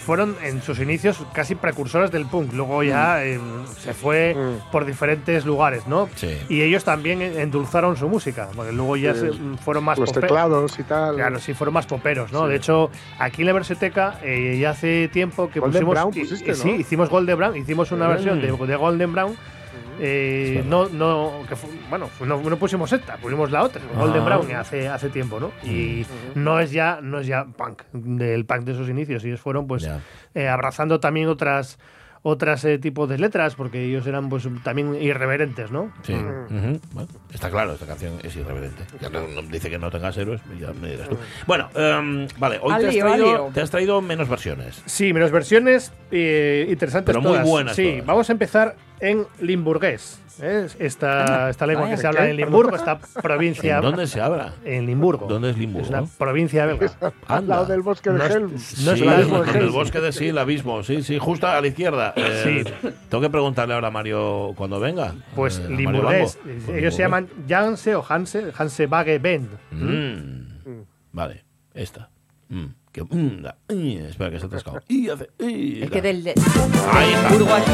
[0.07, 2.53] fueron en sus inicios casi precursores del punk.
[2.53, 3.41] Luego ya eh,
[3.79, 4.37] se fue
[4.71, 6.09] por diferentes lugares, ¿no?
[6.15, 6.37] Sí.
[6.49, 9.33] Y ellos también endulzaron su música, porque luego ya se-
[9.65, 11.17] fueron más Los teclados y tal.
[11.17, 12.45] Claro, sí, fueron más poperos, ¿no?
[12.45, 12.51] Sí.
[12.51, 15.95] De hecho, aquí en la Verseteca eh, ya hace tiempo que Golden pusimos.
[15.95, 16.75] Brown pusiste, y sí, ¿no?
[16.81, 18.11] hicimos Golden Brown, hicimos una Mm.
[18.11, 19.37] versión de, de Golden Brown.
[20.01, 21.55] Eh, no, no, que
[21.89, 24.25] bueno, no, no pusimos esta, pusimos la otra, Golden Ah.
[24.25, 25.51] Brown, hace, hace tiempo, ¿no?
[25.63, 29.25] Y no es ya, no es ya punk, del punk de sus inicios.
[29.25, 29.89] Ellos fueron, pues,
[30.35, 31.79] eh, abrazando también otras
[32.23, 35.91] otras eh, tipos de letras, porque ellos eran, pues, también irreverentes, ¿no?
[36.03, 36.13] Sí.
[36.93, 38.83] Bueno, está claro, esta canción es irreverente.
[39.01, 41.17] Ya no, no- dice que no tengas héroes, ya me dirás tú.
[41.47, 43.51] Bueno, em, vale, hoy te has, traído, lío.
[43.55, 44.83] te has traído menos versiones.
[44.85, 47.47] Sí, menos versiones eh, interesantes Pero muy todas.
[47.49, 48.07] buenas Sí, todas.
[48.07, 50.21] vamos a empezar en limburgués.
[50.43, 50.67] ¿eh?
[50.79, 51.97] Esta, esta lengua vaya.
[51.97, 53.77] que se habla en Limburgo, esta provincia.
[53.77, 54.55] ¿En dónde se habla?
[54.65, 55.27] En Limburgo.
[55.27, 55.85] ¿Dónde es Limburgo?
[55.85, 56.91] Es una provincia belga.
[57.27, 58.53] Al lado del bosque de No es- Helm.
[58.53, 58.59] no
[58.97, 59.07] sí,
[59.49, 62.15] es el bosque de sí, el abismo, sí, sí, justo a la izquierda.
[62.17, 62.65] Eh,
[63.11, 65.15] Tengo que preguntarle ahora a Mario cuando venga.
[65.35, 66.39] Pues Eh, limburgués.
[66.69, 69.49] Ellos se llaman Janse o Hanse, Hanse Bage Bend.
[69.73, 70.83] Mm.
[71.13, 72.09] Vale, esta.
[72.49, 72.67] Mm.
[72.93, 74.81] Que, mm, da, y, espera, que se ha atascado.
[74.89, 76.35] Y hace, y, Es que del, de,
[76.91, 77.31] Ahí está.
[77.31, 77.71] Limburgo aquí.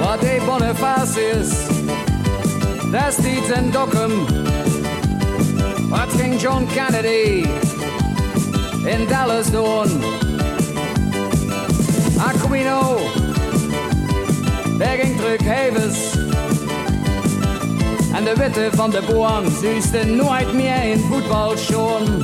[0.00, 1.50] Wat deed Bonifacius
[2.90, 4.12] destijds in Dockham?
[5.90, 7.44] Wat ging John Kennedy
[8.86, 9.88] in Dallas doen?
[12.18, 12.98] Aquino,
[14.86, 16.16] ging terughevens.
[18.14, 22.22] En de witte van de boom zuisten nooit meer in voetbalschoen.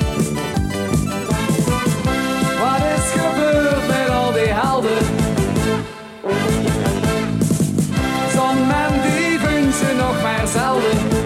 [2.60, 5.04] Wat is gebeurd met al die helden?
[8.34, 11.17] Zo'n man die ze nog maar zelden.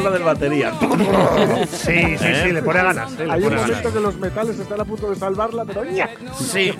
[0.00, 0.72] Es la del batería.
[1.70, 3.12] Sí, sí, sí, le pone ganas.
[3.18, 3.68] eh, le Hay un pone ganas.
[3.68, 6.08] momento que los metales están a punto de salvarla, pero ¡ña!
[6.38, 6.72] Sí.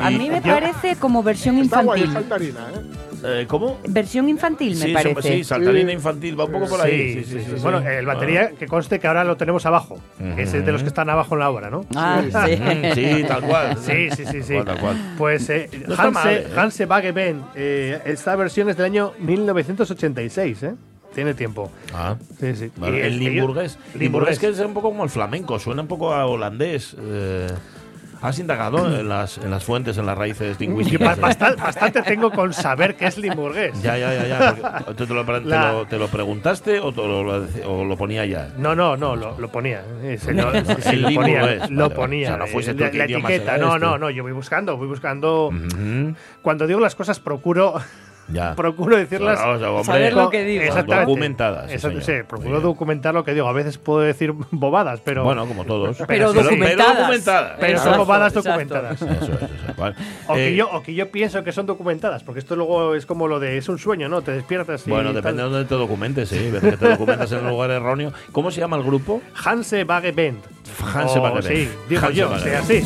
[0.00, 2.52] A mí me parece como versión Está guay, es infantil.
[2.54, 3.40] saltarina, ¿eh?
[3.42, 3.78] eh, ¿Cómo?
[3.88, 5.22] Versión infantil, me Sí, parece.
[5.22, 7.24] sí, saltarina infantil, va un poco por ahí.
[7.24, 7.62] Sí, sí, sí.
[7.62, 9.98] Bueno, el batería que conste que ahora lo tenemos abajo.
[10.36, 11.84] que Es de los que están abajo en la obra, ¿no?
[11.96, 12.56] Ah, sí.
[12.68, 13.76] Mm, Sí, tal cual.
[13.78, 14.54] Sí, sí, sí, sí.
[14.54, 14.96] Tal cual, tal cual.
[15.18, 16.46] Pues eh, No está mal, Hanse, ¿eh?
[16.56, 20.74] Hanse Bageben, eh, esta versión es del año 1986, ¿eh?
[21.18, 21.68] Tiene tiempo.
[21.92, 22.14] Ah.
[22.38, 22.70] Sí, sí.
[22.76, 23.76] Vale, el limburgués.
[23.94, 26.94] Limburgués que es un poco como el flamenco, suena un poco a holandés.
[26.96, 27.48] eh,
[28.22, 31.18] ¿Has indagado en las, en las fuentes, en las raíces lingüísticas?
[31.18, 33.82] Bastante, bastante tengo con saber qué es limburgués.
[33.82, 34.54] Ya, ya, ya, ya.
[34.54, 38.24] porque- ¿tú te, lo, te lo- te lo preguntaste o, te lo, o lo ponía
[38.24, 38.48] ya?
[38.56, 39.82] No, no, no, lo, lo ponía.
[40.02, 41.40] Eh, se lo, El ponía.
[41.42, 41.94] vale, Lo vale.
[41.96, 42.28] ponía.
[42.28, 43.58] O sea, no eh, la, ¿qué la etiqueta.
[43.58, 43.80] No, este?
[43.86, 44.10] no, no.
[44.10, 45.50] Yo voy buscando, voy buscando.
[46.42, 47.74] Cuando digo las cosas, procuro,
[48.28, 48.54] Ya.
[48.54, 49.38] procuro decirlas.
[49.38, 50.62] Claro, o sea, hombre, Saber lo que digo.
[50.62, 51.06] Exactamente.
[51.06, 53.48] Documentadas, sí, Exacto, sí, procuro documentar lo que digo.
[53.48, 55.24] A veces puedo decir bobadas, pero.
[55.24, 55.96] Bueno, como todos.
[56.06, 56.98] Pero documentadas.
[56.98, 57.56] documentadas.
[57.58, 58.50] pero son bobadas exacto.
[58.50, 59.02] documentadas.
[59.02, 59.94] Eso es, eso es, vale.
[60.26, 63.06] O, Eh, que yo, o que yo pienso que son documentadas, porque esto luego es
[63.06, 63.58] como lo de.
[63.58, 64.22] Es un sueño, ¿no?
[64.22, 64.90] Te despiertas y.
[64.90, 65.16] Bueno, tal.
[65.16, 66.50] depende de dónde te documentes, sí.
[66.52, 68.12] Que te documentas en un lugar erróneo.
[68.32, 69.22] ¿Cómo se llama el grupo?
[69.44, 70.38] Hanse Band.
[70.94, 71.42] Hanse Band.
[71.42, 72.82] Sí, digo Hanse yo, sea así.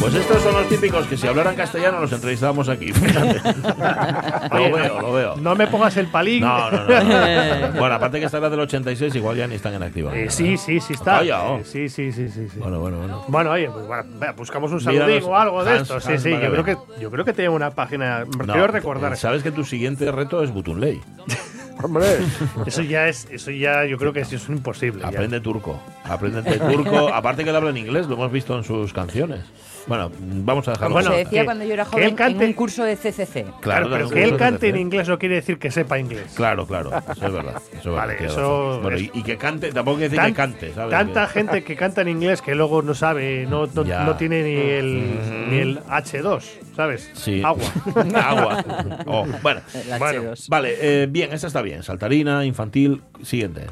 [0.00, 2.92] Pues estos son los típicos que si hablaran castellano los entrevistábamos aquí.
[4.52, 5.36] Lo veo, lo veo.
[5.36, 6.40] No me pongas el palín.
[6.42, 7.68] No, no, no, no.
[7.78, 10.10] Bueno, aparte que esta era del 86, igual ya ni están en activo.
[10.12, 11.20] Eh, sí, sí, sí está.
[11.20, 11.58] Oh.
[11.58, 12.58] Eh, sí, sí, sí, sí, sí.
[12.58, 13.24] Bueno, bueno, bueno.
[13.28, 14.04] Bueno, oye, pues bueno,
[14.36, 16.00] buscamos un saludín o algo de esto.
[16.00, 18.24] Sí, sí, yo creo que yo creo que tiene una página.
[18.24, 19.16] No, quiero recordar.
[19.16, 21.00] Sabes que tu siguiente reto es Butunley.
[21.82, 22.06] Hombre,
[22.66, 25.02] Eso ya es, eso ya yo creo que es imposible.
[25.02, 25.08] ya.
[25.08, 25.80] Aprende turco.
[26.04, 27.08] Aprende turco.
[27.12, 29.40] Aparte que él habla en inglés, lo hemos visto en sus canciones.
[29.86, 30.94] Bueno, vamos a dejarlo.
[30.94, 32.96] Bueno, se decía que- cuando yo era que joven él cante- en un curso de
[32.96, 33.44] CCC.
[33.60, 36.32] Claro, pero claro, que él cante es en inglés no quiere decir que sepa inglés.
[36.34, 37.56] Claro, claro, eso es verdad.
[37.70, 38.80] Eso es verdad, Vale, tienes eso.
[38.80, 40.90] Bueno, es- y, y que cante, tampoco quiere decir Tan- que cante, ¿sabes?
[40.90, 44.42] Tanta Que- gente que canta en inglés que luego no sabe, no, no, no tiene
[44.42, 45.50] ni el, Ujú.
[45.50, 46.44] ni el H2,
[46.74, 47.10] ¿sabes?
[47.12, 47.42] Sí.
[47.44, 47.64] Agua.
[48.14, 48.64] Agua.
[49.06, 50.48] Oh, bueno, El Bueno, H2.
[50.48, 51.82] vale, eh, bien, esta está bien.
[51.82, 53.66] Saltarina, infantil, siguiente.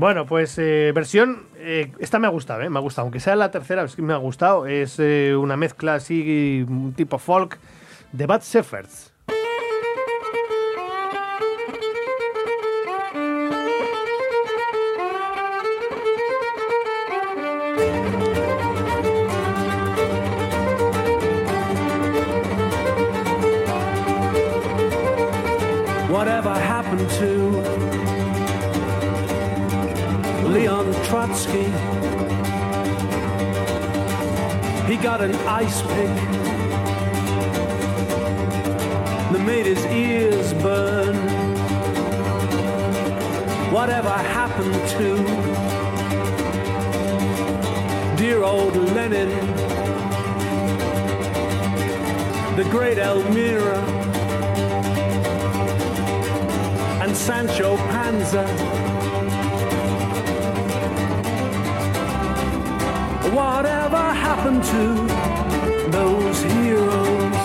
[0.00, 1.42] Bueno, pues eh, versión.
[1.56, 2.70] eh, esta me ha gustado, ¿eh?
[2.70, 3.04] Me ha gustado.
[3.04, 4.66] Aunque sea la tercera, es que me ha gustado.
[4.66, 7.58] Es eh, una mezcla así, un tipo folk,
[8.10, 9.09] de Bad Shepherds.
[35.70, 36.14] Ice pick
[39.30, 41.14] that made his ears burn.
[43.72, 45.08] Whatever happened to
[48.16, 49.30] dear old Lenin?
[52.56, 53.78] The great Elmira
[57.02, 58.46] and Sancho Panza.
[63.32, 65.39] Whatever happened to
[65.90, 67.36] those heroes?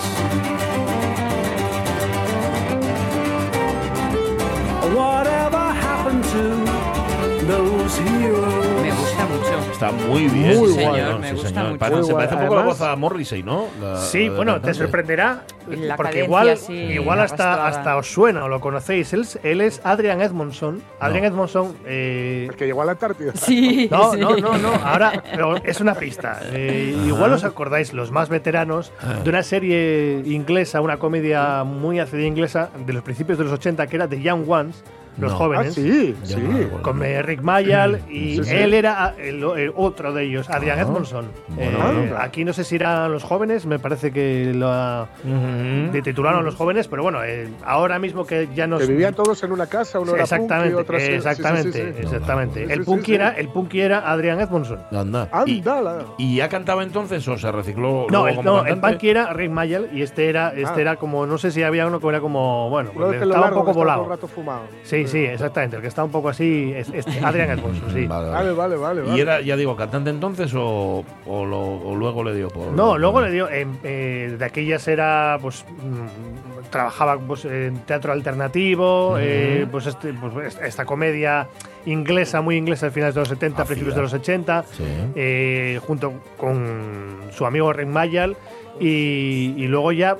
[4.94, 8.82] Whatever happened to those heroes?
[8.82, 9.72] Me gusta mucho.
[9.72, 10.58] Está muy bien.
[10.58, 10.94] Muy sí, guay.
[11.00, 11.64] señor, Me sí, gusta señor.
[11.66, 11.78] mucho.
[11.78, 13.66] Parece- Muy se parece un poco la voz a Morrissey, ¿no?
[13.80, 14.78] La- Sí, la bueno, te cantante.
[15.68, 19.12] La porque igual, así, igual hasta, hasta os suena o lo conocéis.
[19.12, 20.82] Él, es- él es Adrian Edmondson.
[21.00, 21.28] Adrian No.
[21.30, 21.76] Edmondson.
[21.84, 23.32] eh, el que llegó a la Antártida.
[23.34, 24.20] Sí, no, sí.
[24.20, 24.72] no, no, no.
[24.84, 26.40] Ahora pero es una pista.
[26.52, 28.92] Eh, igual os acordáis, los más veteranos,
[29.24, 33.86] de una serie inglesa, una comedia muy ácida inglesa de los principios de los 80
[33.86, 34.82] que era The Young Ones,
[35.18, 35.36] los No.
[35.36, 35.74] Ah, jóvenes.
[35.74, 36.42] sí, Ya sí.
[36.42, 36.82] no.
[36.82, 38.54] Con Rick Mayall y Sí, sí.
[38.54, 40.82] él era el, el otro de ellos, Adrian Ah.
[40.82, 41.26] Edmondson.
[41.48, 42.16] Bueno, Eh, bueno.
[42.18, 46.54] aquí no sé si eran los jóvenes, me parece que lo ha- de titularon los
[46.54, 49.98] jóvenes, pero bueno, eh, ahora mismo que ya nos Que vivían todos en una casa,
[50.00, 52.02] uno era exactamente, punk y otro sí, sí, sí, exactamente, sí, sí.
[52.02, 52.62] exactamente.
[52.64, 53.14] El sí, punky sí.
[53.14, 54.78] era, el punky era Adrian Edmondson.
[54.92, 55.28] Anda.
[55.46, 55.62] Y.
[56.18, 59.32] ¿Y ya cantaba entonces o se recicló No, luego el, como no, el punky era
[59.32, 60.80] Rick Mayall y este era, este Ah.
[60.80, 63.72] era como, no sé si había uno que era como, bueno, pelo estaba un poco
[63.72, 64.02] volado.
[64.04, 64.62] el rato fumado.
[64.82, 68.06] Sí, sí, exactamente, el que está un poco así, es, este, Adrian Edmondson, sí.
[68.06, 68.76] Vale, Vale, vale.
[68.76, 69.16] vale, vale.
[69.16, 72.72] ¿Y era, ya digo, cantante entonces o, o, lo- o luego le dio por.?
[72.72, 73.48] No, luego le dio.
[73.50, 75.64] en- eh, de aquellas era, pues.
[75.68, 81.46] mm, trabajaba pues, en teatro alternativo, eh, pues, este- pues, esta comedia
[81.86, 83.66] inglesa, muy inglesa, a finales de los 70, Ácida.
[83.66, 84.82] principios de los 80, Sí.
[85.14, 88.36] eh, junto con su amigo Rick Mayall.
[88.80, 90.16] Y, y luego ya.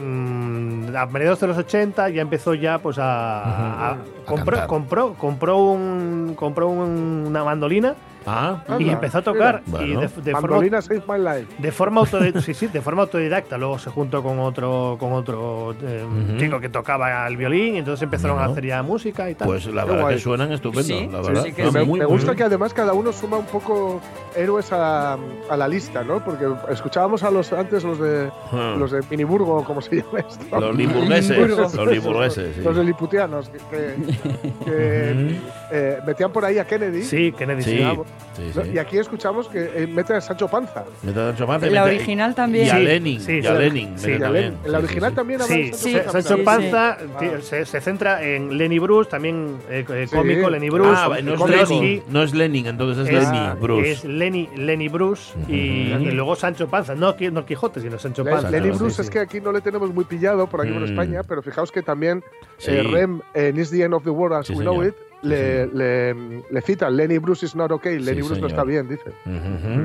[0.00, 5.14] Mm, a mediados de los 80 ya empezó ya pues a, a- A compró, compró
[5.14, 7.94] compró un compró un- una mandolina
[8.26, 9.78] Ah, y Anda, empezó a tocar mira.
[9.84, 10.00] y Bueno.
[10.00, 11.46] de, de forma Mandolina Save My Life.
[11.58, 13.56] de forma autodidacta, sí, sí, de forma autodidacta.
[13.58, 16.38] Luego se juntó con otro, con otro eh, Ujú.
[16.38, 19.48] chico que tocaba el violín y entonces empezaron a hacer ya música y tal.
[19.48, 20.14] pues la Qué verdad guay.
[20.16, 21.42] que suenan estupendo, Sí, la sí, verdad.
[21.44, 21.78] sí que No, sí.
[21.78, 24.00] Me, muy- me gusta muy- que además cada uno suma un poco
[24.36, 26.22] héroes a, a la lista, ¿no?
[26.24, 28.76] Porque escuchábamos a los antes los de Ah.
[28.78, 30.60] los de Miniburgo, como se llama esto.
[30.60, 31.74] Los limburgueses.
[31.74, 32.60] Los limburgueses, sí.
[32.62, 35.36] Los de Liputianos, que, que- que
[35.72, 37.02] eh, metían por ahí a Kennedy.
[37.02, 37.62] Sí, Kennedy,
[38.72, 40.84] Y aquí escuchamos que eh, mete a Sancho Panza.
[41.02, 42.66] Mete a Sancho Panza La original también.
[42.66, 43.20] Y a Lenin.
[43.20, 43.52] sí, y a.
[43.54, 43.94] Lenin.
[44.64, 46.12] La original sí, también habla de Sancho sí, Panza.
[46.12, 47.06] Sancho sí, Panza sí.
[47.18, 50.16] tío, se, se centra en Lenny Bruce, también eh, eh, Sí.
[50.16, 50.70] cómico, Lenny.
[50.70, 50.90] Bruce.
[50.94, 51.68] Ah, no es cómico.
[51.68, 52.02] Lenin.
[52.08, 53.90] No es Lenin, entonces es, Es- Lenny Bruce.
[53.90, 56.94] Es Lenny, Lenny Bruce y, luego Sancho Panza.
[56.94, 58.48] No, no Quijote, sino Sancho Panza.
[58.50, 59.12] Lenny Bruce sí, es sí.
[59.12, 60.84] que aquí no le tenemos muy pillado por aquí por Mm.
[60.84, 62.24] España, pero fijaos que también
[62.58, 62.70] Sí.
[62.70, 64.86] eh, Rem en Is the End of the World as Sí, We Know señor.
[64.88, 68.50] It le, le, le cita Lenny Bruce is not okay, Lenny Bruce no señor.
[68.50, 69.10] está bien, dice.
[69.26, 69.34] Ujú,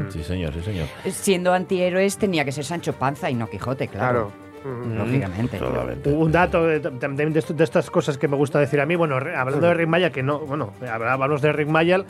[0.02, 0.12] ujú.
[0.12, 0.88] Sí, señor, sí, señor.
[1.12, 4.32] Siendo antihéroes tenía que ser Sancho Panza y no Quijote, claro.
[4.32, 4.45] Claro.
[4.86, 4.98] Mm.
[4.98, 5.58] Lógicamente.
[5.60, 6.12] Totalmente.
[6.12, 9.36] Un dato de, de- de estas cosas que me gusta decir a mí, bueno, re-
[9.36, 12.06] hablando de Rick Mayall, que no, bueno, hablamos de Rick Mayall,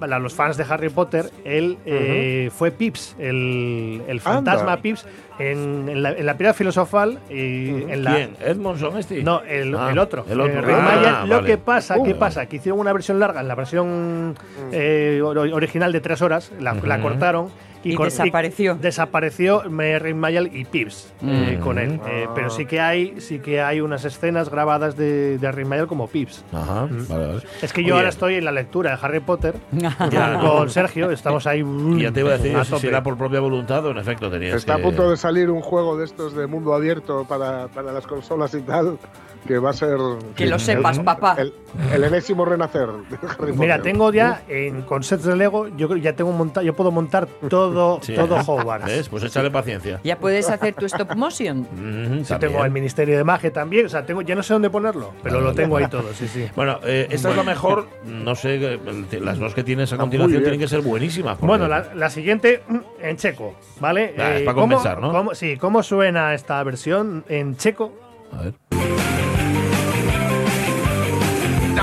[0.00, 4.82] para los fans de Harry Potter, él eh, fue Pips, el, el fantasma Anda.
[4.82, 5.06] Pips,
[5.38, 8.14] en, en la, en la piedra filosofal y en la...
[8.14, 8.36] ¿Quién?
[8.40, 9.22] ¿Edmondson este?
[9.22, 10.24] No, el, Ah, el otro.
[10.28, 10.68] El otro.
[10.68, 11.24] Eh, Ah.
[11.26, 11.46] Lo vale.
[11.46, 12.18] que pasa, ¿qué Uh.
[12.18, 12.46] pasa?
[12.46, 14.34] Que hicieron una versión larga, en la versión
[14.72, 17.48] eh, or- original de tres horas, la, cortaron.
[17.82, 18.74] Y cor- desapareció.
[18.74, 21.62] desapareció eh, Rick Mayall y Pips eh, Mm.
[21.62, 21.98] con él.
[22.06, 25.86] Eh, pero sí que hay sí que hay unas escenas grabadas de, de Rick Mayall
[25.86, 26.44] como Pips.
[26.52, 27.42] Ajá, vale, vale.
[27.62, 29.54] Es que yo Oye, ahora estoy en la lectura de Harry Potter
[30.40, 31.60] con Sergio, estamos ahí.
[31.96, 34.30] Y ya te iba a decir a si era por propia voluntad o en efecto
[34.30, 34.80] tenías Está que...
[34.82, 38.54] a punto de salir un juego de estos de mundo abierto para, para las consolas
[38.54, 38.98] y tal,
[39.46, 39.96] que va a ser
[40.36, 41.36] Que lo el- sepas, papá.
[41.38, 41.52] el,
[41.92, 43.92] el enésimo renacer de Harry Mira, Potter.
[43.92, 46.90] tengo ya en con sets de Lego, yo creo que ya tengo montado, yo puedo
[46.90, 48.14] montar todo, Sí.
[48.14, 48.86] todo Hogwarts.
[48.86, 49.08] ¿Ves?
[49.08, 50.00] Pues échale paciencia.
[50.04, 51.60] Ya puedes hacer tu stop motion.
[51.72, 52.38] Ujú, Sí, también.
[52.52, 55.36] tengo el Ministerio de Magia también, o sea, tengo, ya no sé dónde ponerlo, pero
[55.36, 55.56] Vale, lo vale.
[55.62, 56.46] tengo ahí todo, sí, sí.
[56.54, 57.86] Bueno, eh, esta es la mejor.
[58.04, 58.80] No sé, eh,
[59.20, 61.38] las dos que tienes a muy continuación tienen que ser buenísimas.
[61.40, 64.14] Bueno, la, la siguiente mm, en checo, ¿vale?
[64.18, 65.12] Ah, es para ¿cómo- compensar, ¿no?
[65.12, 67.92] cómo- sí, ¿cómo suena esta versión en checo?
[68.32, 68.69] A ver.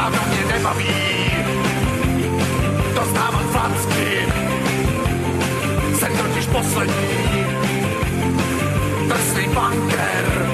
[0.07, 0.95] Dávno mě nebaví.
[2.95, 4.25] Dostávat flacky
[5.99, 7.45] Jsem totiž poslední.
[9.07, 10.49] Drsný banker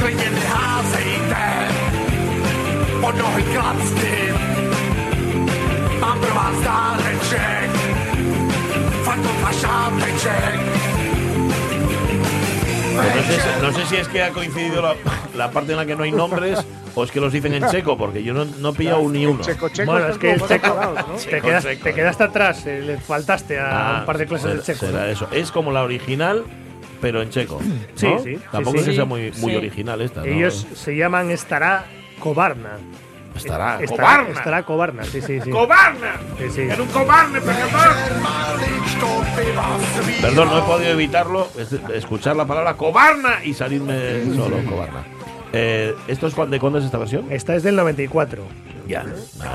[0.00, 1.68] Klidně mi házejte
[3.00, 4.34] Pod nohy klacky.
[6.00, 7.70] Mám pro vás dáreček
[9.04, 10.89] Fantom a šáteček
[13.02, 14.94] no, sé, si- no sé si es que ha coincidido la,
[15.36, 17.96] la parte en la que no hay nombres o es que los dicen en checo,
[17.96, 19.40] porque yo no, no he pillado ni uno.
[19.42, 21.14] Checo, checo, bueno, es que el checo, ¿no?
[21.14, 24.26] te, Checo, quedas- checo, te quedaste atrás, eh, le faltaste a Ah, un par de
[24.26, 24.86] clases de será- checo.
[24.86, 25.06] será ¿no?
[25.12, 25.28] eso.
[25.32, 26.44] Es como la original,
[27.00, 27.60] pero en checo.
[27.94, 28.18] Sí, ¿no?
[28.18, 28.80] sí, sí, Tampoco sí.
[28.80, 29.56] es que sea Sí, muy, muy sí.
[29.56, 30.20] original esta.
[30.20, 30.26] ¿no?
[30.26, 31.84] Ellos se llaman Estará
[32.18, 32.78] Cobarna.
[33.34, 33.80] Estará.
[33.80, 34.30] Estará, ¡Cobarna!
[34.38, 35.50] estará Cobarna, sí, sí, sí.
[35.50, 36.12] ¡Cobarna!
[36.38, 36.60] Sí, sí.
[36.62, 37.70] ¡Era un cobarde, perdón!
[40.20, 45.04] Perdón, no he podido evitarlo, es- escuchar la palabra cobarna y salirme solo, cobarna.
[45.52, 47.26] Eh, ¿Esto es de cuándo es esta versión?
[47.30, 48.42] Esta es del 94.
[48.86, 49.04] Ya.
[49.04, 49.50] Jste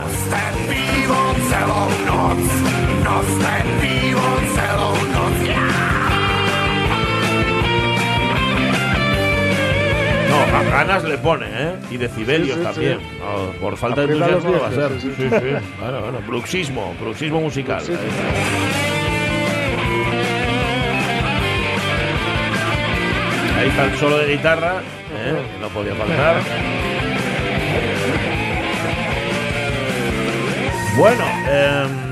[10.52, 11.76] No, a ganas le pone, ¿eh?
[11.92, 13.00] Y decibelios Sí, sí, también.
[13.00, 13.06] sí.
[13.20, 15.02] No, por falta de Aprieta los entusiasmo va a ser.
[15.02, 15.66] Sí, sí.
[15.80, 17.84] Bueno, bueno, bruxismo, bruxismo musical.
[23.58, 24.82] Ahí está el solo de guitarra,
[25.16, 25.36] ¿eh?
[25.54, 26.36] que no podía faltar.
[30.98, 32.05] Bueno, em,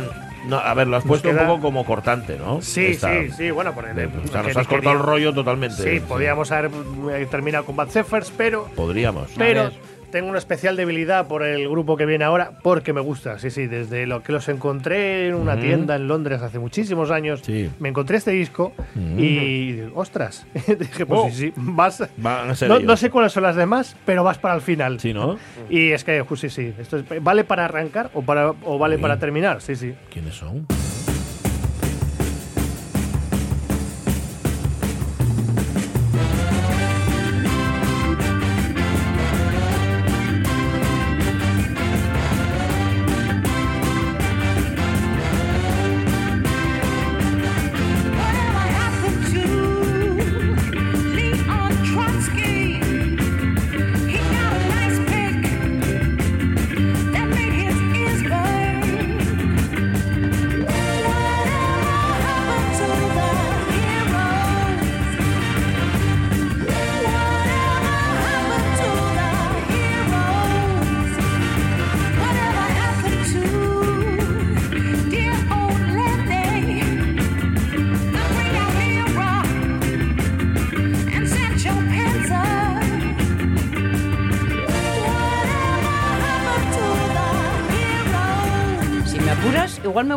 [0.47, 2.62] no, a ver, lo has puesto un poco como cortante, ¿no?
[2.62, 5.82] Sí, Esta- sí, sí, bueno, por de- o sea, nos has cortado el rollo totalmente.
[5.84, 6.71] Sí, podríamos haber
[7.13, 9.29] eh, terminado con Bad Zephyrs, pero Podríamos.
[9.38, 9.71] Pero.
[10.13, 13.39] Tengo una especial debilidad por el grupo que viene ahora, porque me gusta.
[13.39, 17.41] Sí, sí, desde lo que los encontré en una tienda en Londres hace muchísimos años,
[17.43, 17.69] Sí.
[17.80, 18.73] me encontré este disco
[19.17, 19.80] y.
[19.95, 20.45] ¡Ostras!
[20.80, 21.30] Dije, pues Oh.
[21.32, 22.04] sí, sí, vas.
[22.17, 24.99] Van a ser No, sé cuáles son las demás, pero vas para el final.
[24.99, 25.38] Sí, ¿no?
[25.67, 26.73] Y es que, pues sí, sí.
[26.80, 29.62] Esto es- ¿Vale para arrancar o, para, o vale para terminar?
[29.62, 29.95] Sí, sí.
[30.12, 30.67] ¿Quiénes son?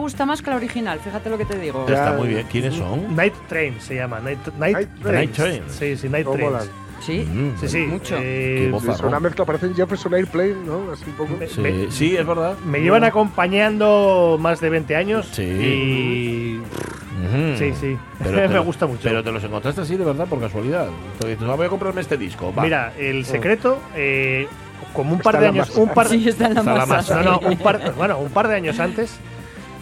[0.07, 1.84] Gusta más que la original, fíjate lo que te digo.
[1.88, 2.46] Está muy bien.
[2.48, 3.16] ¿Quiénes son?
[3.16, 4.20] Night Train se llama.
[4.20, 5.62] Night, Night, Night Train.
[5.68, 6.52] Sí, sí, Night ¿Cómo Trains.
[6.52, 6.68] molan?
[7.00, 7.78] Sí, Mm, Sí, sí.
[7.86, 8.16] Mucho.
[8.20, 8.72] eh.
[8.88, 10.92] Es una mezcla, parecen Jefferson Airplane, ¿no?
[10.92, 11.36] Así un poco.
[11.36, 12.57] Me- Sí, sí, es verdad.
[12.64, 15.42] Me llevan acompañando más de 20 años Sí.
[15.42, 17.59] y Ujú.
[17.59, 19.00] sí, sí, Pero me gusta mucho.
[19.02, 20.86] Pero te los encontraste así de verdad, por casualidad.
[21.18, 22.54] Te dices, "Ah, voy a comprarme este disco.
[22.54, 22.62] Va.
[22.62, 24.46] Mira, el secreto, eh,
[24.92, 26.86] como un par de años, un par, Sí, está en la masa.
[26.86, 27.22] masa.
[27.22, 29.16] no, no, un par, bueno, un par de años antes, eh,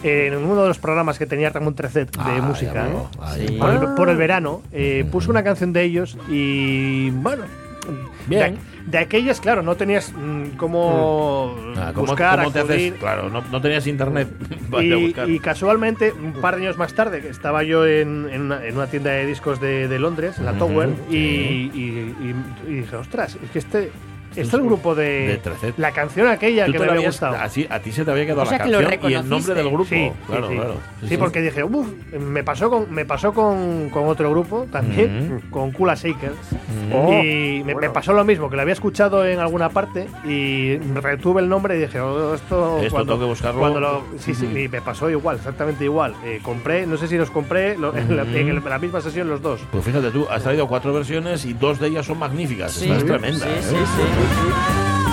[0.05, 2.93] en uno de los programas que tenía Ramón Trecet de Ah, música, ¿eh?
[3.21, 3.57] Ahí.
[3.59, 7.43] por, el, por el verano, eh, puso una canción de ellos y bueno.
[8.27, 8.55] Bien.
[8.55, 12.71] De, de aquellas, claro, no tenías mm, cómo Ah, ¿cómo- buscar, cómo te haces?
[12.71, 12.93] acudir.
[12.95, 14.27] Claro, no, no tenías internet
[14.75, 15.29] a Y, buscar.
[15.29, 18.87] y casualmente, un par de años más tarde, estaba yo en, en una, en una
[18.87, 21.71] tienda de discos de, de Londres, en la Tower, y, sí.
[21.75, 23.91] y- y- y dije, ostras, es que este,
[24.41, 25.39] este es el grupo de,
[25.77, 27.35] la canción aquella que me había gustado.
[27.35, 29.53] así, a ti se te había quedado O sea la que canción y el nombre
[29.53, 29.85] del grupo.
[29.85, 30.75] Sí, claro, sí, claro.
[31.07, 31.87] Sí, porque dije, uff,
[32.19, 36.33] me pasó con, me pasó con, con otro grupo también, con Kula Shaker.
[36.93, 37.93] Oh, y me, me bueno.
[37.93, 41.81] pasó lo mismo, que lo había escuchado en alguna parte y retuve el nombre y
[41.81, 43.59] dije, oh, esto, Esto cuando, tengo que buscarlo.
[43.59, 46.13] cuando lo- sí, sí, y me pasó igual, exactamente igual.
[46.23, 49.61] Eh, compré, no sé si los compré lo- en, la, en misma sesión los dos.
[49.71, 52.81] Pues fíjate tú, has traído cuatro versiones y dos de ellas son magníficas.
[52.81, 53.45] Esta es tremenda.
[53.45, 53.61] sí, ¿eh?
[53.61, 54.24] sí, sí.
[54.27, 55.04] 你干嘛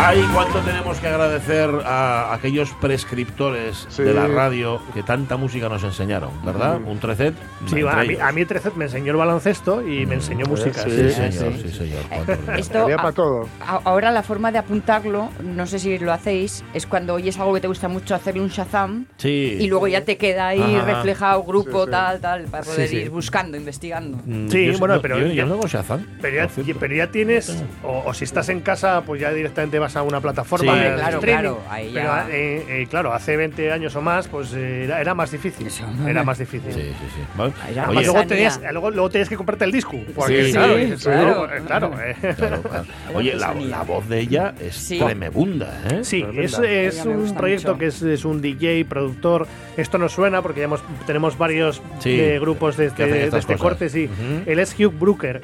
[0.00, 4.04] Ay, cuánto tenemos que agradecer a aquellos prescriptores Sí.
[4.04, 6.76] de la radio que tanta música nos enseñaron, ¿verdad?
[6.82, 7.34] Un trecet.
[7.66, 10.82] Sí, a mí, a mí Trecet me enseñó el baloncesto y me enseñó música.
[10.84, 11.62] sí, Sí, sí, señor, sí.
[11.64, 12.02] sí, señor.
[12.08, 12.58] Bien.
[12.58, 13.48] Esto, para todo.
[13.84, 17.60] ahora la forma de apuntarlo, no sé si lo hacéis, es cuando oyes algo que
[17.60, 19.56] te gusta mucho hacerle un Shazam Sí.
[19.60, 20.84] y luego ya te queda ahí Ajá.
[20.86, 21.90] reflejado grupo, Sí, sí.
[21.90, 22.96] tal, tal, para poder sí.
[22.98, 24.18] ir buscando, investigando.
[24.24, 26.06] Mm, Sí, yo bueno, no, pero Yo, ya- yo no tengo Shazam.
[26.22, 29.87] Pero ya, pero ya tienes, o, o si estás en casa, pues ya directamente vas
[29.96, 30.78] a una plataforma Sí.
[30.80, 31.40] de Claro, streaming.
[31.40, 35.00] claro, ahí pero ya- eh, eh, claro, hace 20 años o más, pues eh, era,
[35.00, 35.66] era más difícil.
[35.66, 35.84] Eso.
[36.06, 36.72] Era más difícil.
[36.72, 37.20] Sí, sí, sí.
[37.36, 37.52] Vale.
[37.64, 39.96] Ahí ya Además, Oye, luego, tenías, luego, luego tenías que comprarte el disco.
[40.14, 41.48] Porque, Sí, claro, sí, dices, claro.
[41.66, 42.84] claro, claro, claro.
[43.14, 44.98] Oye, la, la voz de ella es Sí.
[44.98, 46.00] tremebunda, ¿eh?
[46.04, 46.42] Sí, Tremenda.
[46.42, 47.78] es, es un proyecto mucho.
[47.78, 49.46] que es, es un DJ, productor.
[49.76, 53.56] Esto nos suena porque ya hemos- tenemos varios Sí, eh, grupos de este, de este
[53.56, 54.04] corte, sí.
[54.06, 54.50] Ujú.
[54.50, 55.40] Él es Hugh Brooker.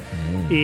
[0.48, 0.52] Mm.
[0.52, 0.56] Y,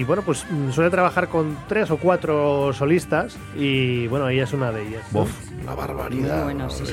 [0.00, 3.09] y, bueno, pues mm, suele trabajar con tres o cuatro solistas.
[3.56, 5.02] Y bueno, ella es una de ellas.
[5.12, 5.22] ¿no?
[5.22, 6.44] Uf, una barbaridad.
[6.44, 6.84] Muy bueno, sí,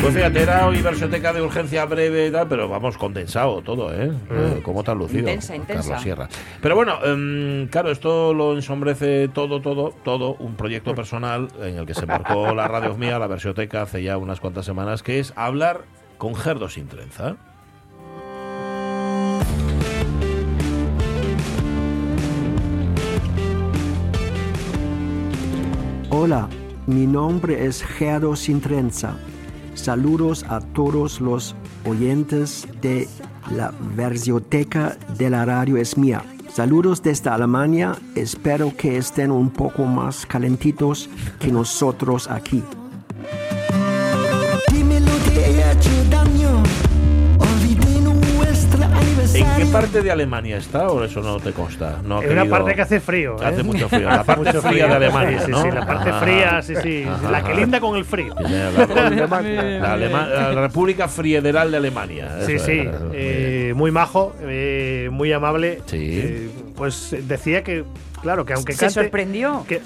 [0.00, 4.12] Pues fíjate, era hoy versioteca de urgencia breve y tal, pero vamos, condensado todo, ¿eh?
[4.30, 5.20] Eh, ¿Cómo has lucido?
[5.20, 5.82] Intensa, intensa.
[5.82, 6.28] Carlos Sierra.
[6.60, 11.86] Pero bueno, em, claro, esto lo ensombrece todo, todo, todo, un proyecto personal en el
[11.86, 15.32] que se embarcó la radio mía, la versioteca, hace ya unas cuantas semanas, que es
[15.36, 15.84] hablar
[16.18, 17.36] con Gerdo sin trenza.
[26.14, 26.46] Hola,
[26.86, 29.16] mi nombre es Gerdo Sintrenza.
[29.72, 31.56] Saludos a todos los
[31.86, 33.08] oyentes de
[33.50, 36.22] la versioteca de la radio es mía.
[36.52, 41.08] Saludos desde Alemania, espero que estén un poco más calentitos
[41.40, 42.62] que nosotros aquí.
[49.42, 52.00] ¿En qué parte de Alemania está o eso no te consta?
[52.04, 53.36] No En una parte que hace frío.
[53.42, 53.44] ¿eh?
[53.46, 54.08] Hace mucho frío.
[54.08, 55.62] La parte mucho fría de Alemania, Sí, sí, ¿no?
[55.62, 56.20] sí, la parte Ajá.
[56.20, 57.04] fría, sí, sí.
[57.08, 57.60] Ajá, La que ajá.
[57.60, 58.34] linda con el frío.
[58.38, 59.62] La, la- Alemania.
[59.80, 62.28] la Alema- la República Friederal de Alemania.
[62.46, 62.82] Sí, eso sí,
[63.12, 65.80] eh, muy majo, eh, muy amable.
[65.86, 65.98] Sí.
[66.00, 67.84] Eh, pues decía que,
[68.22, 69.80] claro, que aunque ¿Se sorprendió que-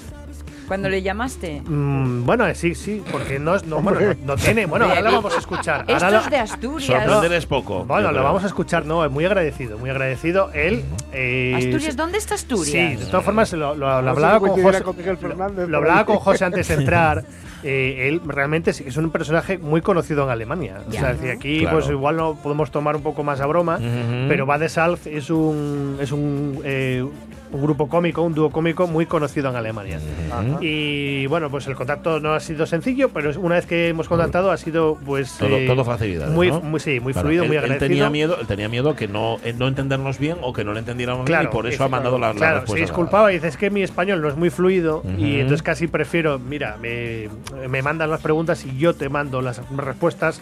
[0.67, 1.61] cuando le llamaste?
[1.65, 4.65] mm, bueno, eh, sí, sí, porque no, es- no, bueno, no, no tiene...
[4.65, 5.81] Bueno, ahora lo vamos a escuchar.
[5.87, 7.45] Ahora Esto lo- es de Asturias.
[7.45, 7.85] Poco.
[7.85, 10.51] Bueno, lo vamos a escuchar, no, es muy agradecido, muy agradecido.
[10.53, 10.83] Él...
[11.13, 12.67] eh, Asturias, ¿dónde está Asturias?
[12.91, 14.81] Sí, de todas formas lo, lo- hablaba con José.
[14.83, 16.05] con Miguel Fernández lo- lo por hablaba ahí.
[16.05, 17.23] con José antes de entrar.
[17.63, 20.77] Eh, él realmente sí que es un personaje muy conocido en Alemania.
[20.87, 21.79] O sea, decir, aquí Claro.
[21.79, 24.27] pues igual no podemos tomar un poco más a broma, Ujú.
[24.29, 27.03] pero Bad Salz es un es un, eh,
[27.51, 29.99] un grupo cómico, un dúo cómico muy conocido en Alemania.
[30.31, 30.57] Ajá.
[30.61, 34.51] Y bueno, pues el contacto no ha sido sencillo, pero una vez que hemos contactado
[34.51, 36.29] ha sido pues Todo, eh, todo facilidad.
[36.29, 36.61] muy, ¿no?
[36.61, 37.89] muy sí, muy Claro, fluido, él, muy él agradecido.
[37.89, 40.79] tenía miedo, él tenía miedo que no, eh, no entendernos bien o que no le
[40.79, 42.85] entendiéramos bien y por eso ha mandado la, la Claro, se respuesta.
[42.85, 46.39] disculpaba y dice, es que mi español no es muy fluido y entonces casi prefiero,
[46.39, 47.29] mira, me,
[47.69, 50.41] me mandan las preguntas y yo te mando las respuestas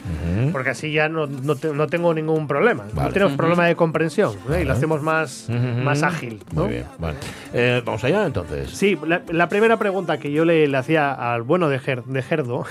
[0.52, 2.86] porque así ya no, no, te- no tengo ningún problema.
[2.94, 3.08] Vale.
[3.10, 4.62] No tenemos problema de comprensión ¿eh?
[4.62, 5.48] y lo hacemos más,
[5.84, 6.42] más ágil.
[6.54, 6.64] ¿no?
[6.64, 6.86] Muy bien.
[7.00, 7.18] Vale.
[7.54, 8.70] Eh, Vamos allá entonces.
[8.72, 12.22] Sí, la, la primera pregunta que yo le, le hacía al bueno de, Ger- de
[12.22, 12.66] Gerdo,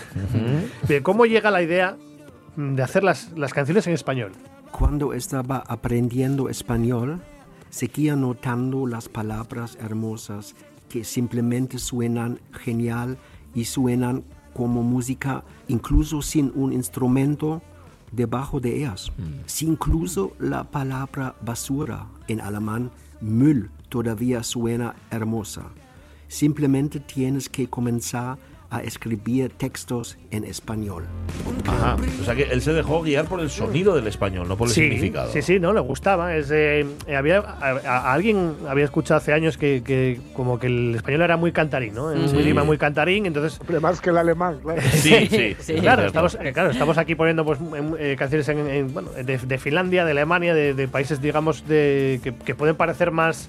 [0.89, 1.97] de cómo llega la idea
[2.57, 4.33] de hacer las, las canciones en español.
[4.71, 7.21] Cuando estaba aprendiendo español,
[7.71, 10.55] seguía notando las palabras hermosas
[10.89, 13.19] que simplemente suenan genial
[13.55, 17.63] y suenan como música incluso sin un instrumento
[18.15, 19.13] debajo de ellas.
[19.47, 22.91] Si incluso la palabra basura en alemán,
[23.21, 25.63] Müll, todavía suena hermosa.
[26.29, 28.39] Simplemente tienes que comenzar a
[28.83, 31.05] escribir textos en español.
[31.67, 31.97] Ajá.
[32.21, 34.75] O sea que él se dejó guiar por el sonido del español, no por el
[34.75, 35.31] sí, significado.
[35.33, 36.35] Sí, sí, no, le gustaba.
[36.37, 40.67] Es, eh, eh, había, a, a- alguien había escuchado hace años que, que como que
[40.67, 42.11] el español era muy cantarín, ¿no?
[42.11, 42.37] Es un Sí.
[42.39, 43.61] idioma muy cantarín, entonces...
[43.81, 44.83] Más que el alemán, claro.
[44.93, 45.57] Sí, sí.
[45.61, 47.59] sí, claro, estamos, eh, claro, estamos aquí poniendo pues,
[47.99, 52.21] eh, canciones en- en, bueno, de, de Finlandia, de Alemania, de, de países, digamos, de,
[52.23, 53.49] que, que pueden parecer más,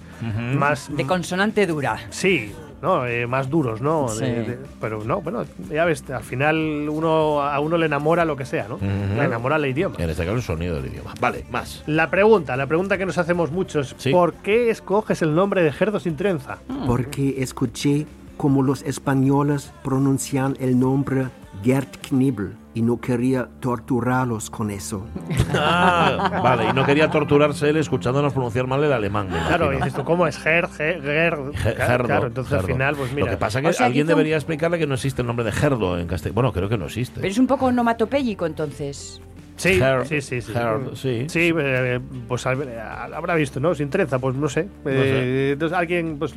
[0.56, 0.96] más...
[0.96, 1.98] De consonante dura.
[2.10, 2.52] Sí,
[2.86, 3.06] ¿no?
[3.08, 4.08] Eh, más duros, ¿no?
[4.10, 4.22] Sí.
[4.22, 8.36] De- de- pero no, bueno, ya ves, al final uno a uno le enamora lo
[8.38, 8.78] que sea, ¿no?
[8.80, 9.96] Le enamora el idioma.
[9.98, 11.14] En este caso el sonido del idioma.
[11.20, 11.84] Vale, más.
[11.88, 14.12] La pregunta, la pregunta que nos hacemos muchos, Sí.
[14.12, 16.60] ¿por qué escoges el nombre de Gerdo sin trenza?
[16.86, 18.06] porque escuché
[18.38, 21.28] como los españoles pronuncian el nombre
[21.64, 25.04] Gerd Knibel y no quería torturarlos con eso.
[25.58, 29.28] Ah, vale, y no quería torturarse él escuchándonos pronunciar mal el alemán.
[29.30, 29.86] Claro, y imagino.
[29.86, 33.26] dices tú, ¿cómo es Ger, Ger, Ger- Gerdo, claro, entonces al final, pues mira.
[33.26, 35.28] Lo que pasa es que O sea, alguien un- debería explicarle que no existe el
[35.28, 36.36] nombre de Gerdo en castellano.
[36.36, 37.22] Bueno, creo que no existe.
[37.22, 39.22] Pero es un poco onomatopéyico entonces.
[39.56, 40.54] Sí, Ger- sí, sí, sí.
[40.96, 41.26] Sí.
[41.30, 43.74] Sí, eh, pues habrá visto, ¿no?
[43.74, 44.68] Sin trenza, pues no sé.
[44.86, 46.34] Eh, entonces alguien pues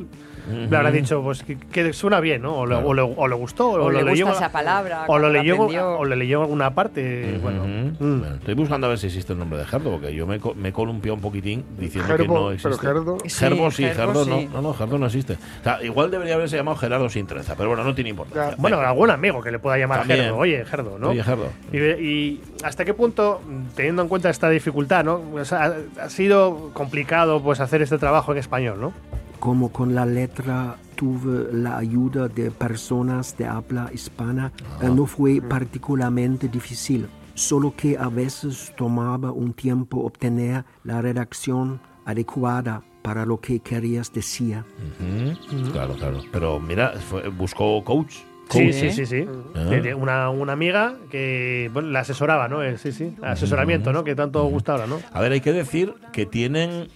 [0.49, 2.55] le habrá dicho pues que, que suena bien, ¿no?
[2.55, 2.87] O le, Claro.
[2.89, 5.05] o le- o le gustó, o, le leyó, gusta esa palabra.
[5.07, 5.97] o lo leyó, aprendió.
[5.99, 7.37] o le leyó alguna parte.
[7.41, 8.19] Bueno, mm.
[8.19, 10.53] Bueno, estoy buscando a ver si existe el nombre de Gerdo, porque yo me, co-
[10.55, 12.77] me he columpiado un poquitín diciendo que no pero existe.
[12.79, 13.17] Gerdo.
[13.23, 14.29] Sí, Gerbo sí, Gerbo Gerdo sí.
[14.51, 14.53] no.
[14.53, 15.33] No, no, Gerdo no existe.
[15.33, 18.51] O sea, igual debería haberse llamado Gerardo sin trenza, pero bueno, no tiene importancia.
[18.51, 18.55] Ya.
[18.57, 18.89] Bueno, Venga.
[18.89, 20.19] algún amigo que le pueda llamar También.
[20.21, 20.37] Gerdo.
[20.37, 21.09] Oye, Gerdo, ¿no?
[21.09, 21.47] Oye, Gerdo.
[21.71, 23.41] Y, y hasta qué punto,
[23.75, 25.19] teniendo en cuenta esta dificultad, ¿no?
[25.19, 28.93] Pues ha, ha sido complicado pues hacer este trabajo en español, ¿no?
[29.39, 35.41] Como con la letra tuve la ayuda de personas de habla hispana, eh, no fue
[35.41, 43.39] particularmente difícil, solo que a veces tomaba un tiempo obtener la redacción adecuada para lo
[43.39, 44.57] que querías decir.
[44.57, 45.71] Ujú.
[45.71, 46.21] Claro, claro.
[46.33, 48.15] Pero mira, fue- buscó coach.
[48.51, 48.73] Sí, Coach.
[48.73, 49.25] sí, sí, sí.
[49.55, 49.69] Ah.
[49.95, 52.63] Una, una amiga que bueno, la asesoraba, ¿no?
[52.63, 53.15] Eh, Sí, sí.
[53.21, 54.03] Asesoramiento, ¿no?
[54.03, 54.97] Que tanto gusta ahora, ¿no?
[55.13, 56.87] A ver, hay que decir que tienen.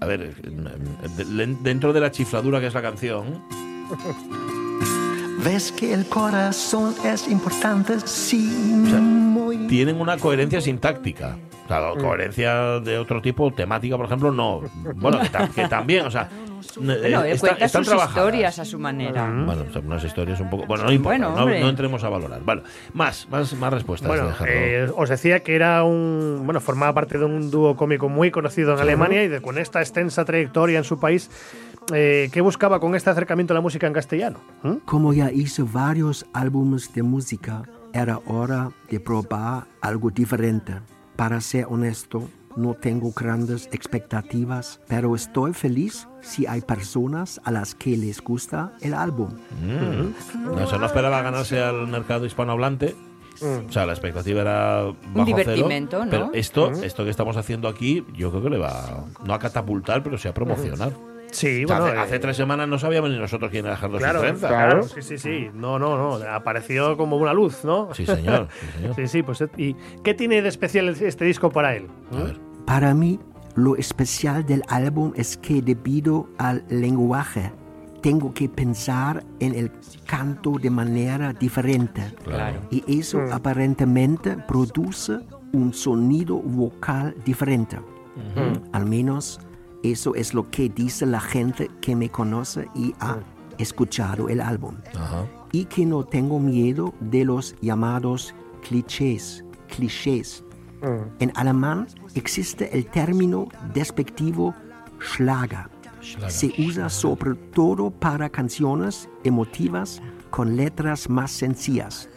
[0.00, 3.42] A ver, de- dentro de la chifladura que es la canción,
[5.44, 8.84] Ves que el corazón es importante, sí.
[9.68, 11.38] tienen una coherencia sintáctica.
[11.76, 14.62] O sea, coherencia de otro tipo, temática, por ejemplo, no.
[14.96, 16.28] Bueno, que, ta- que también, o sea.
[16.76, 16.92] Bueno,
[17.24, 18.16] eh, está- cuenta están sus trabajadas.
[18.24, 19.24] historias a su manera.
[19.46, 20.66] Bueno, son unas historias un poco.
[20.66, 22.42] Bueno, no importa, Bueno, no, no entremos a valorar.
[22.44, 22.62] Vale,
[22.94, 24.08] más, más, más respuestas.
[24.08, 26.42] Bueno, de eh, os decía que era un.
[26.44, 29.80] Bueno, formaba parte de un dúo cómico muy conocido en Alemania y de, con esta
[29.80, 31.30] extensa trayectoria en su país,
[31.94, 34.38] eh, ¿qué buscaba con este acercamiento a la música en castellano?
[34.62, 34.76] ¿Mm?
[34.84, 37.62] Como ya hice varios álbumes de música,
[37.94, 40.74] era hora de probar algo diferente.
[41.18, 47.74] Para ser honesto, no tengo grandes expectativas, pero estoy feliz si hay personas a las
[47.74, 49.30] que les gusta el álbum.
[49.60, 50.44] Mm.
[50.44, 52.94] No, eso no esperaba ganarse al mercado hispanohablante.
[53.42, 56.10] O sea, la expectativa era bajo divertimento, cero, ¿no?
[56.10, 60.04] Pero esto, esto que estamos haciendo aquí, yo creo que le va no a catapultar,
[60.04, 60.92] pero sí a promocionar.
[61.30, 61.92] Sí, O sea, bueno.
[61.92, 65.02] hace, eh, hace tres semanas no sabíamos ni nosotros quién era Gerardo Claro, claro, sí,
[65.02, 65.48] sí, sí.
[65.54, 66.24] No, no, no.
[66.30, 67.92] Apareció como una luz, ¿no?
[67.94, 68.48] Sí, señor.
[68.60, 68.94] Sí, señor.
[68.96, 69.44] Sí, sí, pues.
[69.56, 71.86] ¿Y qué tiene de especial este disco para él?
[72.12, 72.40] A ver.
[72.66, 73.18] Para mí,
[73.54, 77.52] lo especial del álbum es que debido al lenguaje,
[78.02, 79.72] tengo que pensar en el
[80.06, 82.02] canto de manera diferente.
[82.24, 82.60] Claro.
[82.70, 85.18] Y eso aparentemente produce
[85.52, 87.78] un sonido vocal diferente.
[88.72, 89.40] Al menos
[89.82, 93.18] eso es lo que dice la gente que me conoce y ha
[93.58, 94.74] escuchado el álbum.
[94.94, 95.26] Ajá.
[95.52, 98.34] Y que no tengo miedo de los llamados
[98.66, 99.44] clichés.
[99.68, 100.44] clichés.
[101.18, 104.54] En alemán existe el término despectivo
[105.00, 105.68] Schlager.
[106.28, 110.00] Se usa sobre todo para canciones emotivas
[110.30, 112.08] con letras más sencillas.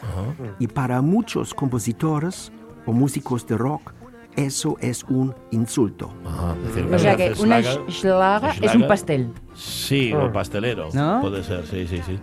[0.59, 2.51] Y para muchos compositores
[2.86, 3.93] o músicos de rock,
[4.36, 6.11] eso es un insulto.
[6.25, 9.34] Ajá, decir, O sea que una Schlager- sch- Schlager es un pastel.
[9.53, 10.88] Sí, o pastelero.
[10.93, 11.19] ¿No?
[11.21, 12.17] Puede ser, sí, sí, sí.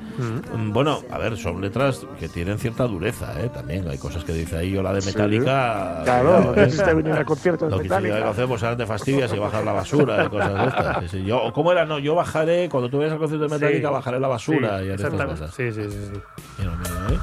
[0.56, 3.50] Mm, Bueno, a ver, son letras que tienen cierta dureza, ¿eh?
[3.52, 5.08] También hay cosas que dice ahí, o la de Sí.
[5.08, 6.00] Metallica.
[6.04, 9.38] Claro, no quisiste venir al concierto de Lo que sí, hacemos ahora te fastidias y
[9.38, 11.00] bajar la basura y cosas de estas.
[11.02, 11.24] Sí, sí.
[11.24, 11.84] Yo, o ¿Cómo era?
[11.84, 13.92] No, yo bajaré, cuando tú vayas al concierto de Metallica, Sí.
[13.94, 15.54] bajaré la basura Sí, y haré estas cosas.
[15.54, 15.90] Sí, sí, sí.
[16.14, 16.20] sí.
[16.58, 17.18] Mira, mira, ¿eh?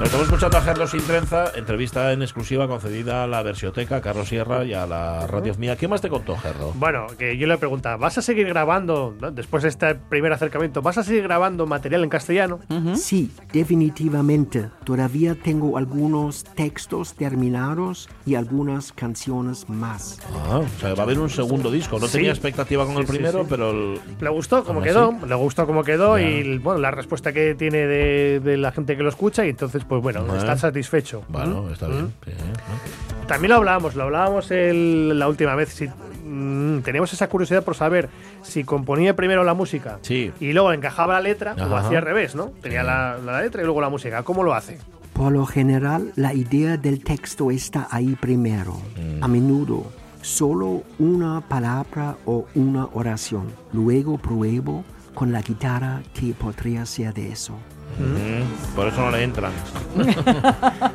[0.00, 4.00] Nos estamos escuchando a Carlos Sin Trenza, entrevista en exclusiva concedida a la Versioteca, a
[4.00, 5.76] Carlos Sierra y a la Radio Mía.
[5.76, 6.72] ¿Qué más te contó, Gerdo?
[6.74, 9.30] Bueno, que yo le preguntaba, ¿vas a seguir grabando, ¿no?
[9.30, 12.58] después de este primer acercamiento, ¿vas a seguir grabando material en castellano?
[12.96, 14.68] Sí, definitivamente.
[14.82, 20.18] Todavía tengo algunos textos terminados y algunas canciones más.
[20.50, 22.00] Ah, o sea, va a haber un segundo disco.
[22.00, 22.14] No Sí.
[22.14, 23.46] tenía expectativa con Sí, el primero, sí.
[23.48, 23.70] pero...
[23.70, 25.26] el- Le gustó como quedó, así.
[25.28, 26.28] le gustó como quedó Ya.
[26.28, 29.83] y bueno, la respuesta que tiene de, de la gente que lo escucha y entonces
[29.88, 30.38] pues bueno, Bueno.
[30.38, 31.22] está satisfecho.
[31.28, 31.72] Bueno, ¿Mm?
[31.72, 31.90] está ¿Mm?
[31.92, 32.12] bien.
[32.24, 33.26] sí, ¿no?
[33.26, 35.70] También lo hablábamos, lo hablábamos el- la última vez.
[35.70, 38.08] Si, mm, teníamos esa curiosidad por saber
[38.42, 40.32] si componía primero la música Sí.
[40.40, 41.78] y luego encajaba la letra o Ajá.
[41.86, 42.50] hacía al revés, ¿no?
[42.62, 44.22] Tenía la, la letra y luego la música.
[44.22, 44.78] ¿Cómo lo hace?
[45.12, 48.76] Por lo general, la idea del texto está ahí primero.
[49.20, 49.86] A menudo,
[50.22, 53.46] solo una palabra o una oración.
[53.72, 57.54] Luego pruebo con la guitarra que podría ser de eso.
[57.98, 59.52] Mm, Por eso no le entran.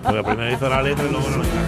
[0.03, 1.59] Porque primero hizo la letra y luego no le entró.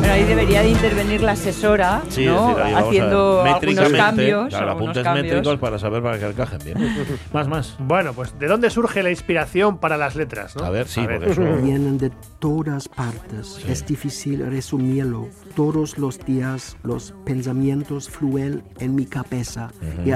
[0.00, 2.48] Pero ahí debería de intervenir la asesora, Sí, ¿no?
[2.48, 4.48] decir, ahí vamos a ver, haciendo algunos métricamente, cambios.
[4.50, 5.26] Claro, algunos apuntes cambios.
[5.34, 6.96] métricos para saber para que encajen bien.
[7.32, 7.76] más, más.
[7.78, 10.56] Bueno, pues ¿de dónde surge la inspiración para las letras?
[10.56, 10.64] ¿no?
[10.64, 11.20] A ver, sí, A ver.
[11.20, 11.42] porque eso...
[11.62, 13.64] Vienen de todas partes.
[13.66, 15.28] Es difícil resumirlo.
[15.56, 19.70] Todos los días los pensamientos fluyen en mi cabeza
[20.04, 20.10] y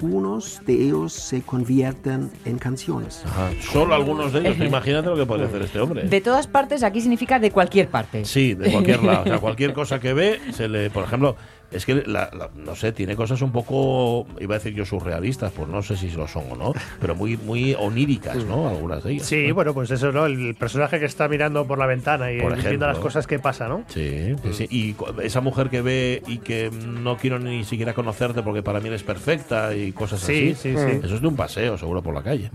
[0.00, 3.22] algunos de ellos se convierten en canciones.
[3.26, 4.58] Ajá, Solo algunos de ellos.
[4.66, 6.04] Imagínate lo que puede hacer este hombre.
[6.04, 8.24] De todas partes, aquí significa de cualquier parte.
[8.24, 9.22] Sí, de cualquier lado.
[9.22, 10.90] O sea, cualquier cosa que ve, se le.
[10.90, 11.36] Por ejemplo,
[11.70, 15.52] es que, la- la- no sé, tiene cosas un poco, iba a decir yo, surrealistas,
[15.52, 18.68] pues no sé si lo son o no, pero muy, muy oníricas, ¿no?
[18.68, 19.26] Algunas de ellas.
[19.26, 19.54] Sí, ¿no?
[19.54, 20.26] bueno, pues eso, ¿no?
[20.26, 23.68] El personaje que está mirando por la ventana y Por viendo las cosas que pasa,
[23.68, 23.84] ¿no?
[23.88, 24.66] Sí, sí, sí.
[24.70, 28.88] Y esa mujer que ve y que no quiero ni siquiera conocerte porque para mí
[28.88, 30.74] eres perfecta y cosas Sí, así.
[30.74, 31.00] sí, sí.
[31.02, 32.50] Eso es de un paseo, seguro, por la calle.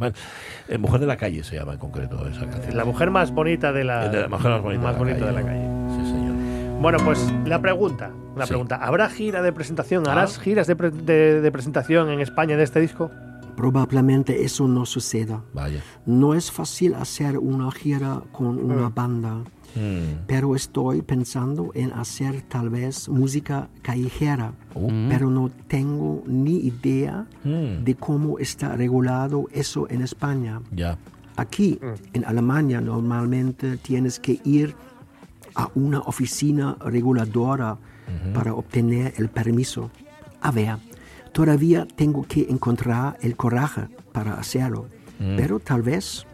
[0.70, 2.76] Eh, mujer de la calle se llama en concreto esa canción.
[2.76, 5.26] La mujer más bonita de la, De la mujer más bonita, más de, la bonita
[5.26, 5.38] calle.
[5.38, 6.04] de la calle.
[6.04, 6.34] Sí, señor.
[6.82, 8.50] Bueno, pues la pregunta, una Sí.
[8.50, 8.76] pregunta.
[8.78, 10.04] ¿Habrá gira de presentación?
[10.08, 10.12] Ah.
[10.14, 13.12] ¿Harás giras de, pre- de- de presentación en España de este disco?
[13.56, 15.42] Probablemente eso no suceda.
[15.54, 15.82] Vaya.
[16.06, 19.44] No es fácil hacer una gira con una banda,
[19.76, 20.26] Mm.
[20.28, 24.54] pero estoy pensando en hacer tal vez música callejera,
[25.08, 27.84] pero no tengo ni idea Mm.
[27.84, 30.60] de cómo está regulado eso en España.
[30.72, 30.98] Ya.
[31.36, 31.80] Aquí,
[32.14, 34.76] en Alemania, normalmente tienes que ir
[35.56, 37.78] a una oficina reguladora
[38.34, 39.92] para obtener el permiso.
[40.42, 40.78] A ver,
[41.32, 44.88] todavía tengo que encontrar el coraje para hacerlo,
[45.20, 45.36] Mm.
[45.38, 46.26] pero tal vez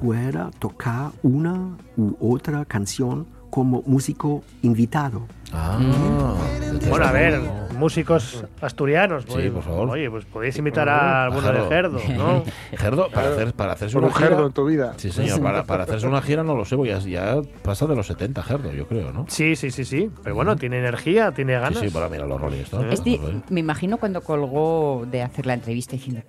[0.00, 5.28] pueda tocar una u otra canción como músico invitado.
[5.52, 5.78] Ah,
[6.72, 7.40] desde Bueno, a ver,
[7.78, 9.24] músicos asturianos.
[9.28, 9.90] Sí, por favor.
[9.90, 12.42] Oye, pues podéis invitar a alguno de Gerdo, ¿no?
[12.76, 14.28] Gerdo, para, hacer, para hacerse una un gira.
[14.30, 14.94] gerdo en tu vida.
[14.96, 17.94] Sí, señor, para, para hacerse una gira no lo sé, porque ya, ya pasa de
[17.94, 19.26] los 70, Gerdo, yo creo, ¿no?
[19.28, 20.10] Sí, sí, sí, sí.
[20.24, 21.78] Pero bueno, tiene energía, tiene Sí, ganas.
[21.78, 22.92] sí, para mira los Rolling Stones.
[22.94, 23.42] Este, pues, oye.
[23.50, 26.22] me imagino cuando colgó de hacer la entrevista diciendo,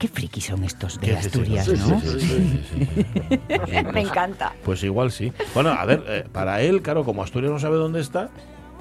[0.00, 2.00] qué frikis son estos de ¿Qué- qué- Asturias, sí, sí, ¿no?
[2.00, 3.82] sí, sí, sí, sí, sí.
[3.92, 4.54] Me encanta.
[4.64, 5.30] Pues igual sí.
[5.54, 8.30] Bueno, a ver, eh, para él, claro, como Asturias no sabe dónde está,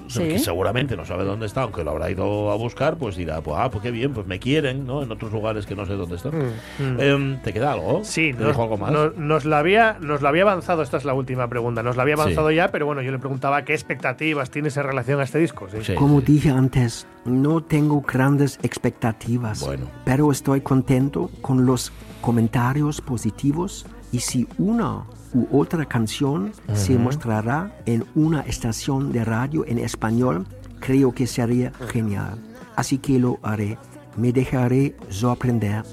[0.09, 0.27] Sí.
[0.27, 3.55] que seguramente no sabe dónde está, aunque lo habrá ido a buscar, pues dirá, pues
[3.59, 5.01] ah, pues qué bien, pues me quieren, ¿no?
[5.03, 6.33] En otros lugares que no sé dónde están.
[6.79, 6.99] Mm.
[6.99, 8.01] Em, ¿Te queda algo?
[8.03, 8.91] Sí, ¿Te nos, dijo algo más?
[8.91, 12.01] nos- nos lo había, nos lo había avanzado, esta es la última pregunta, nos lo
[12.01, 12.21] había Sí.
[12.21, 15.67] avanzado ya, pero bueno, yo le preguntaba qué expectativas tienes en relación a este disco.
[15.71, 15.77] Sí.
[15.83, 16.25] Sí, Como sí.
[16.33, 19.85] dije antes, no tengo grandes expectativas, Bueno.
[20.05, 21.91] pero estoy contento con los
[22.21, 25.03] comentarios positivos y si una
[25.33, 30.47] u otra canción se mostrará en una estación de radio en español,
[30.79, 32.39] creo que sería genial.
[32.75, 33.77] Así que lo haré.
[34.15, 35.83] Me dejaré sorprender.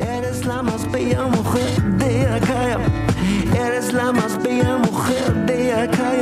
[0.00, 2.78] Eres la más bella mujer de acá.
[3.54, 6.12] Eres la más bella mujer de acá.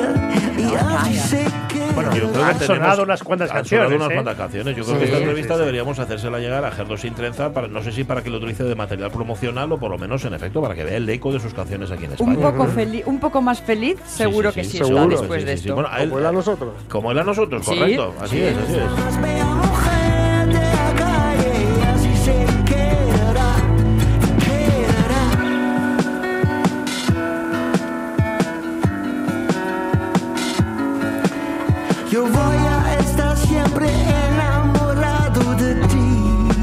[0.58, 1.67] Y así.
[1.98, 3.86] Bueno, Yo creo que tenemos- sonado unas cuantas han canciones.
[3.88, 4.14] sonado unas ¿eh?
[4.14, 4.76] cuantas canciones.
[4.76, 5.60] Yo creo Sí, que esta sí, entrevista sí.
[5.60, 8.64] deberíamos hacérsela llegar a Gerdo Sin Trenza, para, no sé si para que lo utilice
[8.64, 11.40] de material promocional o por lo menos, en efecto, para que vea el eco de
[11.40, 12.30] sus canciones aquí en España.
[12.32, 15.02] Un poco, feliz, un poco más feliz, seguro sí, que sí, sí, seguro.
[15.04, 15.68] está después Sí, de sí, sí.
[15.68, 15.74] esto.
[15.74, 16.70] Bueno, a él- Como él a nosotros.
[16.88, 18.14] Como él a nosotros, Sí, correcto.
[18.20, 18.42] Así sí.
[18.42, 19.97] es, así es.
[32.18, 33.86] Yo voy a estar siempre
[34.32, 35.94] enamorado de ti.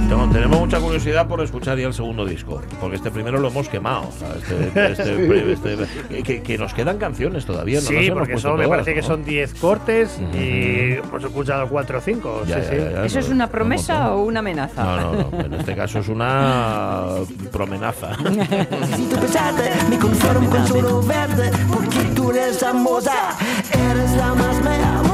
[0.10, 3.70] Tengo- tenemos mucha curiosidad por escuchar ya el segundo disco, porque este primero lo hemos
[3.70, 4.10] quemado.
[4.12, 4.91] sea, este-
[5.53, 7.80] este- este- que, que nos quedan canciones todavía.
[7.80, 9.08] No Sí, porque son, me todas, parece que ¿no?
[9.08, 12.41] son 10 cortes y hemos escuchado 4 o 5.
[12.47, 12.76] Ya, sí, ya, sí.
[12.78, 14.84] ya, ya, ¿Eso es no, una un promesa o una amenaza?
[14.84, 15.39] No, no, no.
[15.45, 17.06] En este caso es una
[17.53, 18.10] promenaza.
[18.30, 23.38] Necesito besarte, me conformo con solo verte, porque tú eres hermosa,
[23.74, 25.05] eres la más acá.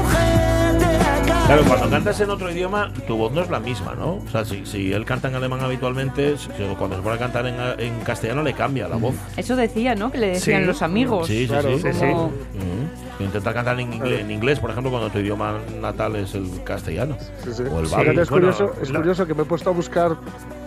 [1.51, 4.13] Claro, cuando cantas en otro idioma, tu voz no es la misma, ¿no?
[4.25, 6.47] O sea, si, si él canta en alemán habitualmente, si-
[6.77, 9.15] cuando se pone a cantar en, en castellano le cambia la voz.
[9.35, 10.13] Eso decía, ¿no?
[10.13, 10.67] Que le decían Sí.
[10.67, 11.27] los amigos.
[11.27, 11.79] Sí, sí, Claro, sí.
[11.81, 11.99] sí, sí.
[11.99, 13.23] Como- Ujú.
[13.23, 17.17] Intenta cantar en inglés, en inglés, por ejemplo, cuando tu idioma natal es el castellano.
[17.43, 17.63] Sí, sí.
[17.69, 17.87] O el.
[17.87, 20.15] Fíjate, es, bueno, curioso, es curioso que me he puesto a buscar,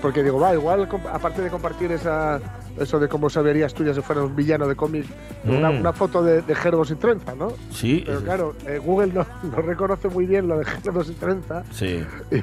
[0.02, 2.40] porque digo, va, igual, aparte de compartir esa,
[2.78, 5.04] eso de cómo se vería Asturias si fuera un villano de cómic,
[5.44, 5.80] una, Mm.
[5.80, 7.52] una foto de, de Gerbo sin trenza, ¿no?
[7.70, 11.14] Sí, Pero es- claro, eh, Google no, no reconoce muy bien lo de Gerbo sin
[11.16, 12.04] trenza sí.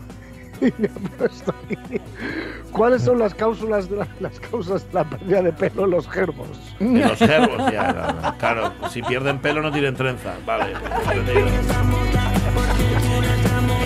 [0.61, 1.99] y me ha puesto ahí,
[2.71, 6.07] ¿Cuáles son las cláusulas de la- las causas de la pérdida de pelo en los
[6.07, 6.47] gerbos?
[6.79, 7.91] En los gerbos, ya.
[7.91, 8.37] no, no.
[8.37, 10.33] Claro, si pierden pelo no tienen trenza.
[10.45, 10.73] Vale.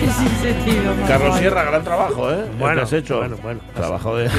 [0.16, 0.92] Sin sentido.
[1.06, 1.36] Carlos.
[1.36, 2.44] Sierra, gran trabajo, ¿eh?
[2.58, 3.18] Bueno, has hecho.
[3.18, 3.60] bueno, bueno.
[3.74, 4.30] Trabajo de,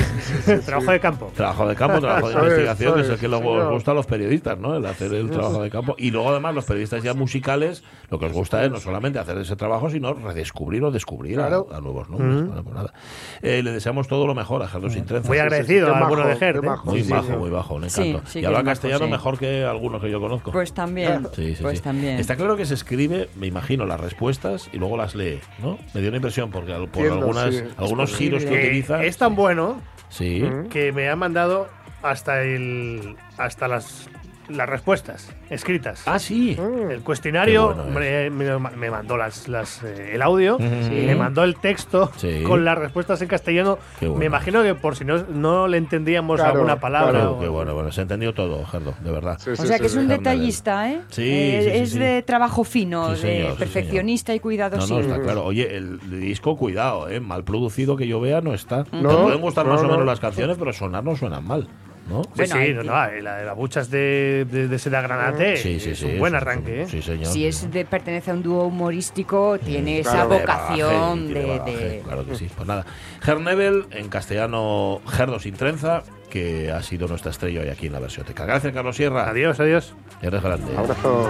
[0.65, 1.31] Trabajo de campo.
[1.35, 4.57] trabajo de campo, trabajo de investigación, que es el que luego gusta a los periodistas,
[4.57, 4.75] ¿no?
[4.75, 5.95] El hacer el trabajo de campo.
[5.97, 9.37] Y luego, además, los periodistas ya musicales, lo que os gusta es no solamente hacer
[9.37, 11.67] ese trabajo, sino redescubrir o descubrir a- Claro.
[11.71, 12.45] a, nuevos nombres.
[12.47, 12.93] Bueno, pues nada.
[13.41, 15.27] Eh, le deseamos todo lo mejor a Gerdo Sin Trenza.
[15.27, 16.63] Muy agradecido a alguno de Gert.
[16.63, 16.69] ¿eh?
[16.85, 18.29] Muy bajo, muy bajo, un Sí, encanto.
[18.29, 19.11] sí y habla castellano sí.
[19.11, 20.51] mejor que algunos que yo conozco.
[20.51, 21.27] Pues también.
[21.35, 21.83] Sí, sí, pues sí.
[21.83, 22.17] también.
[22.19, 25.77] Está claro que se escribe, me imagino, las respuestas y luego las lee, ¿no?
[25.93, 27.63] Me dio una impresión porque al- por Entiendo, algunas, sí.
[27.77, 29.03] algunos giros que Que utiliza.
[29.03, 30.43] es tan bueno Sí.
[30.71, 31.67] que me ha mandado
[32.03, 34.09] hasta el hasta las
[34.49, 36.03] las respuestas escritas.
[36.05, 36.57] Ah, sí.
[36.89, 41.55] El cuestionario bueno me, me- me mandó las, las, eh, el audio me mandó el
[41.55, 42.43] texto Sí.
[42.43, 43.77] con las respuestas en castellano.
[43.99, 44.15] Bueno.
[44.15, 47.11] Me imagino que por si no, no le entendíamos Claro, alguna palabra.
[47.11, 47.37] claro.
[47.37, 49.37] o- Qué bueno, bueno, se ha entendido todo, Gerdo, de verdad.
[49.39, 51.01] Sí, O sea sí, que es un detallista, ¿eh?
[51.09, 51.99] Sí, Eh, sí, sí, es sí.
[51.99, 54.95] de trabajo fino, Sí, de perfeccionista y No, cuidadosito.
[54.95, 55.45] no, está claro.
[55.45, 57.19] Oye, el disco, cuidado, ¿eh?
[57.19, 58.83] Mal producido que yo vea no está.
[58.85, 59.91] Te No, pueden gustar no, más o no.
[59.91, 61.67] menos las canciones, pero sonar no suenan mal,
[62.09, 62.23] ¿no?
[62.23, 65.89] Sí, Bueno, sí, hay no, la, la buchas de, de, de Seda Granate Sí, sí,
[65.91, 66.05] es sí.
[66.05, 66.83] un buen arranque.
[66.83, 66.87] ¿eh?
[66.87, 67.25] Sí, señor.
[67.27, 70.29] Si es de pertenece a un dúo humorístico, tiene esa Claro.
[70.29, 72.47] Vocación bagaje, de, bagaje, de- Claro que sí.
[72.55, 72.85] Pues nada.
[73.25, 77.99] Hernevel, en castellano, Gerdo sin trenza, que ha sido nuestra estrella hoy aquí en la
[77.99, 78.45] versioteca.
[78.45, 79.29] Gracias, Carlos Sierra.
[79.29, 79.93] Adiós, adiós.
[80.21, 80.75] Eres grande.
[80.77, 81.29] Abrazo.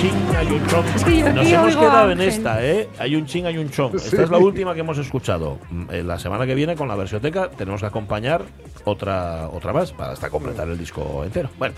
[0.00, 0.60] Ching, hay un
[1.04, 2.88] que yo Nos hemos quedado en esta, ¿eh?
[2.98, 3.96] Hay un ching, hay un chong.
[3.96, 4.22] Esta Sí.
[4.22, 5.58] es la última que hemos escuchado.
[5.70, 8.42] Mm, eh, La semana que viene, con la versioteca, tenemos que acompañar
[8.84, 11.50] otra, otra más para hasta completar el disco entero.
[11.58, 11.74] Bueno.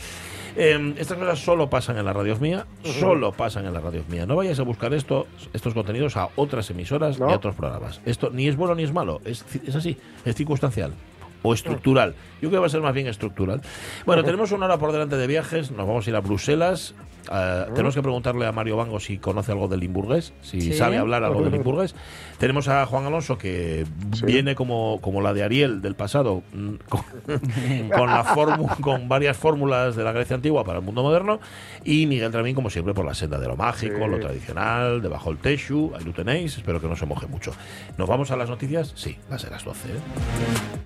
[0.57, 4.27] eh, estas cosas solo pasan en la radio mía, solo pasan en la radio mía.
[4.27, 7.31] No vayas a buscar esto, estos contenidos a otras emisoras No.
[7.31, 8.01] y a otros programas.
[8.05, 9.45] Esto ni es bueno ni es malo, es
[9.75, 10.93] así, es circunstancial
[11.43, 12.15] o estructural.
[12.43, 13.61] Yo creo que va a ser más bien estructural.
[14.07, 16.95] Bueno, tenemos una hora por delante de viajes, nos vamos a ir a Bruselas.
[17.31, 20.73] Eh, tenemos que preguntarle a Mario Bango si conoce algo del limburgués, si Sí.
[20.73, 21.95] sabe hablar algo del limburgués.
[22.39, 23.85] Tenemos a Juan Alonso que
[24.25, 27.03] viene como, como la de Ariel del pasado, mm, con,
[27.95, 28.25] con la
[28.81, 31.41] con varias fórmulas de la Grecia antigua para el mundo moderno.
[31.85, 34.11] Y Miguel Tramín, como siempre, por la senda de lo mágico, Sí.
[34.11, 35.93] lo tradicional, debajo el Teshu.
[35.97, 37.53] Ahí lo tenéis, espero que no se moje mucho.
[37.99, 38.93] ¿Nos vamos a las noticias?
[38.97, 39.89] Sí, va a ser las 12.
[39.91, 40.81] ¿eh?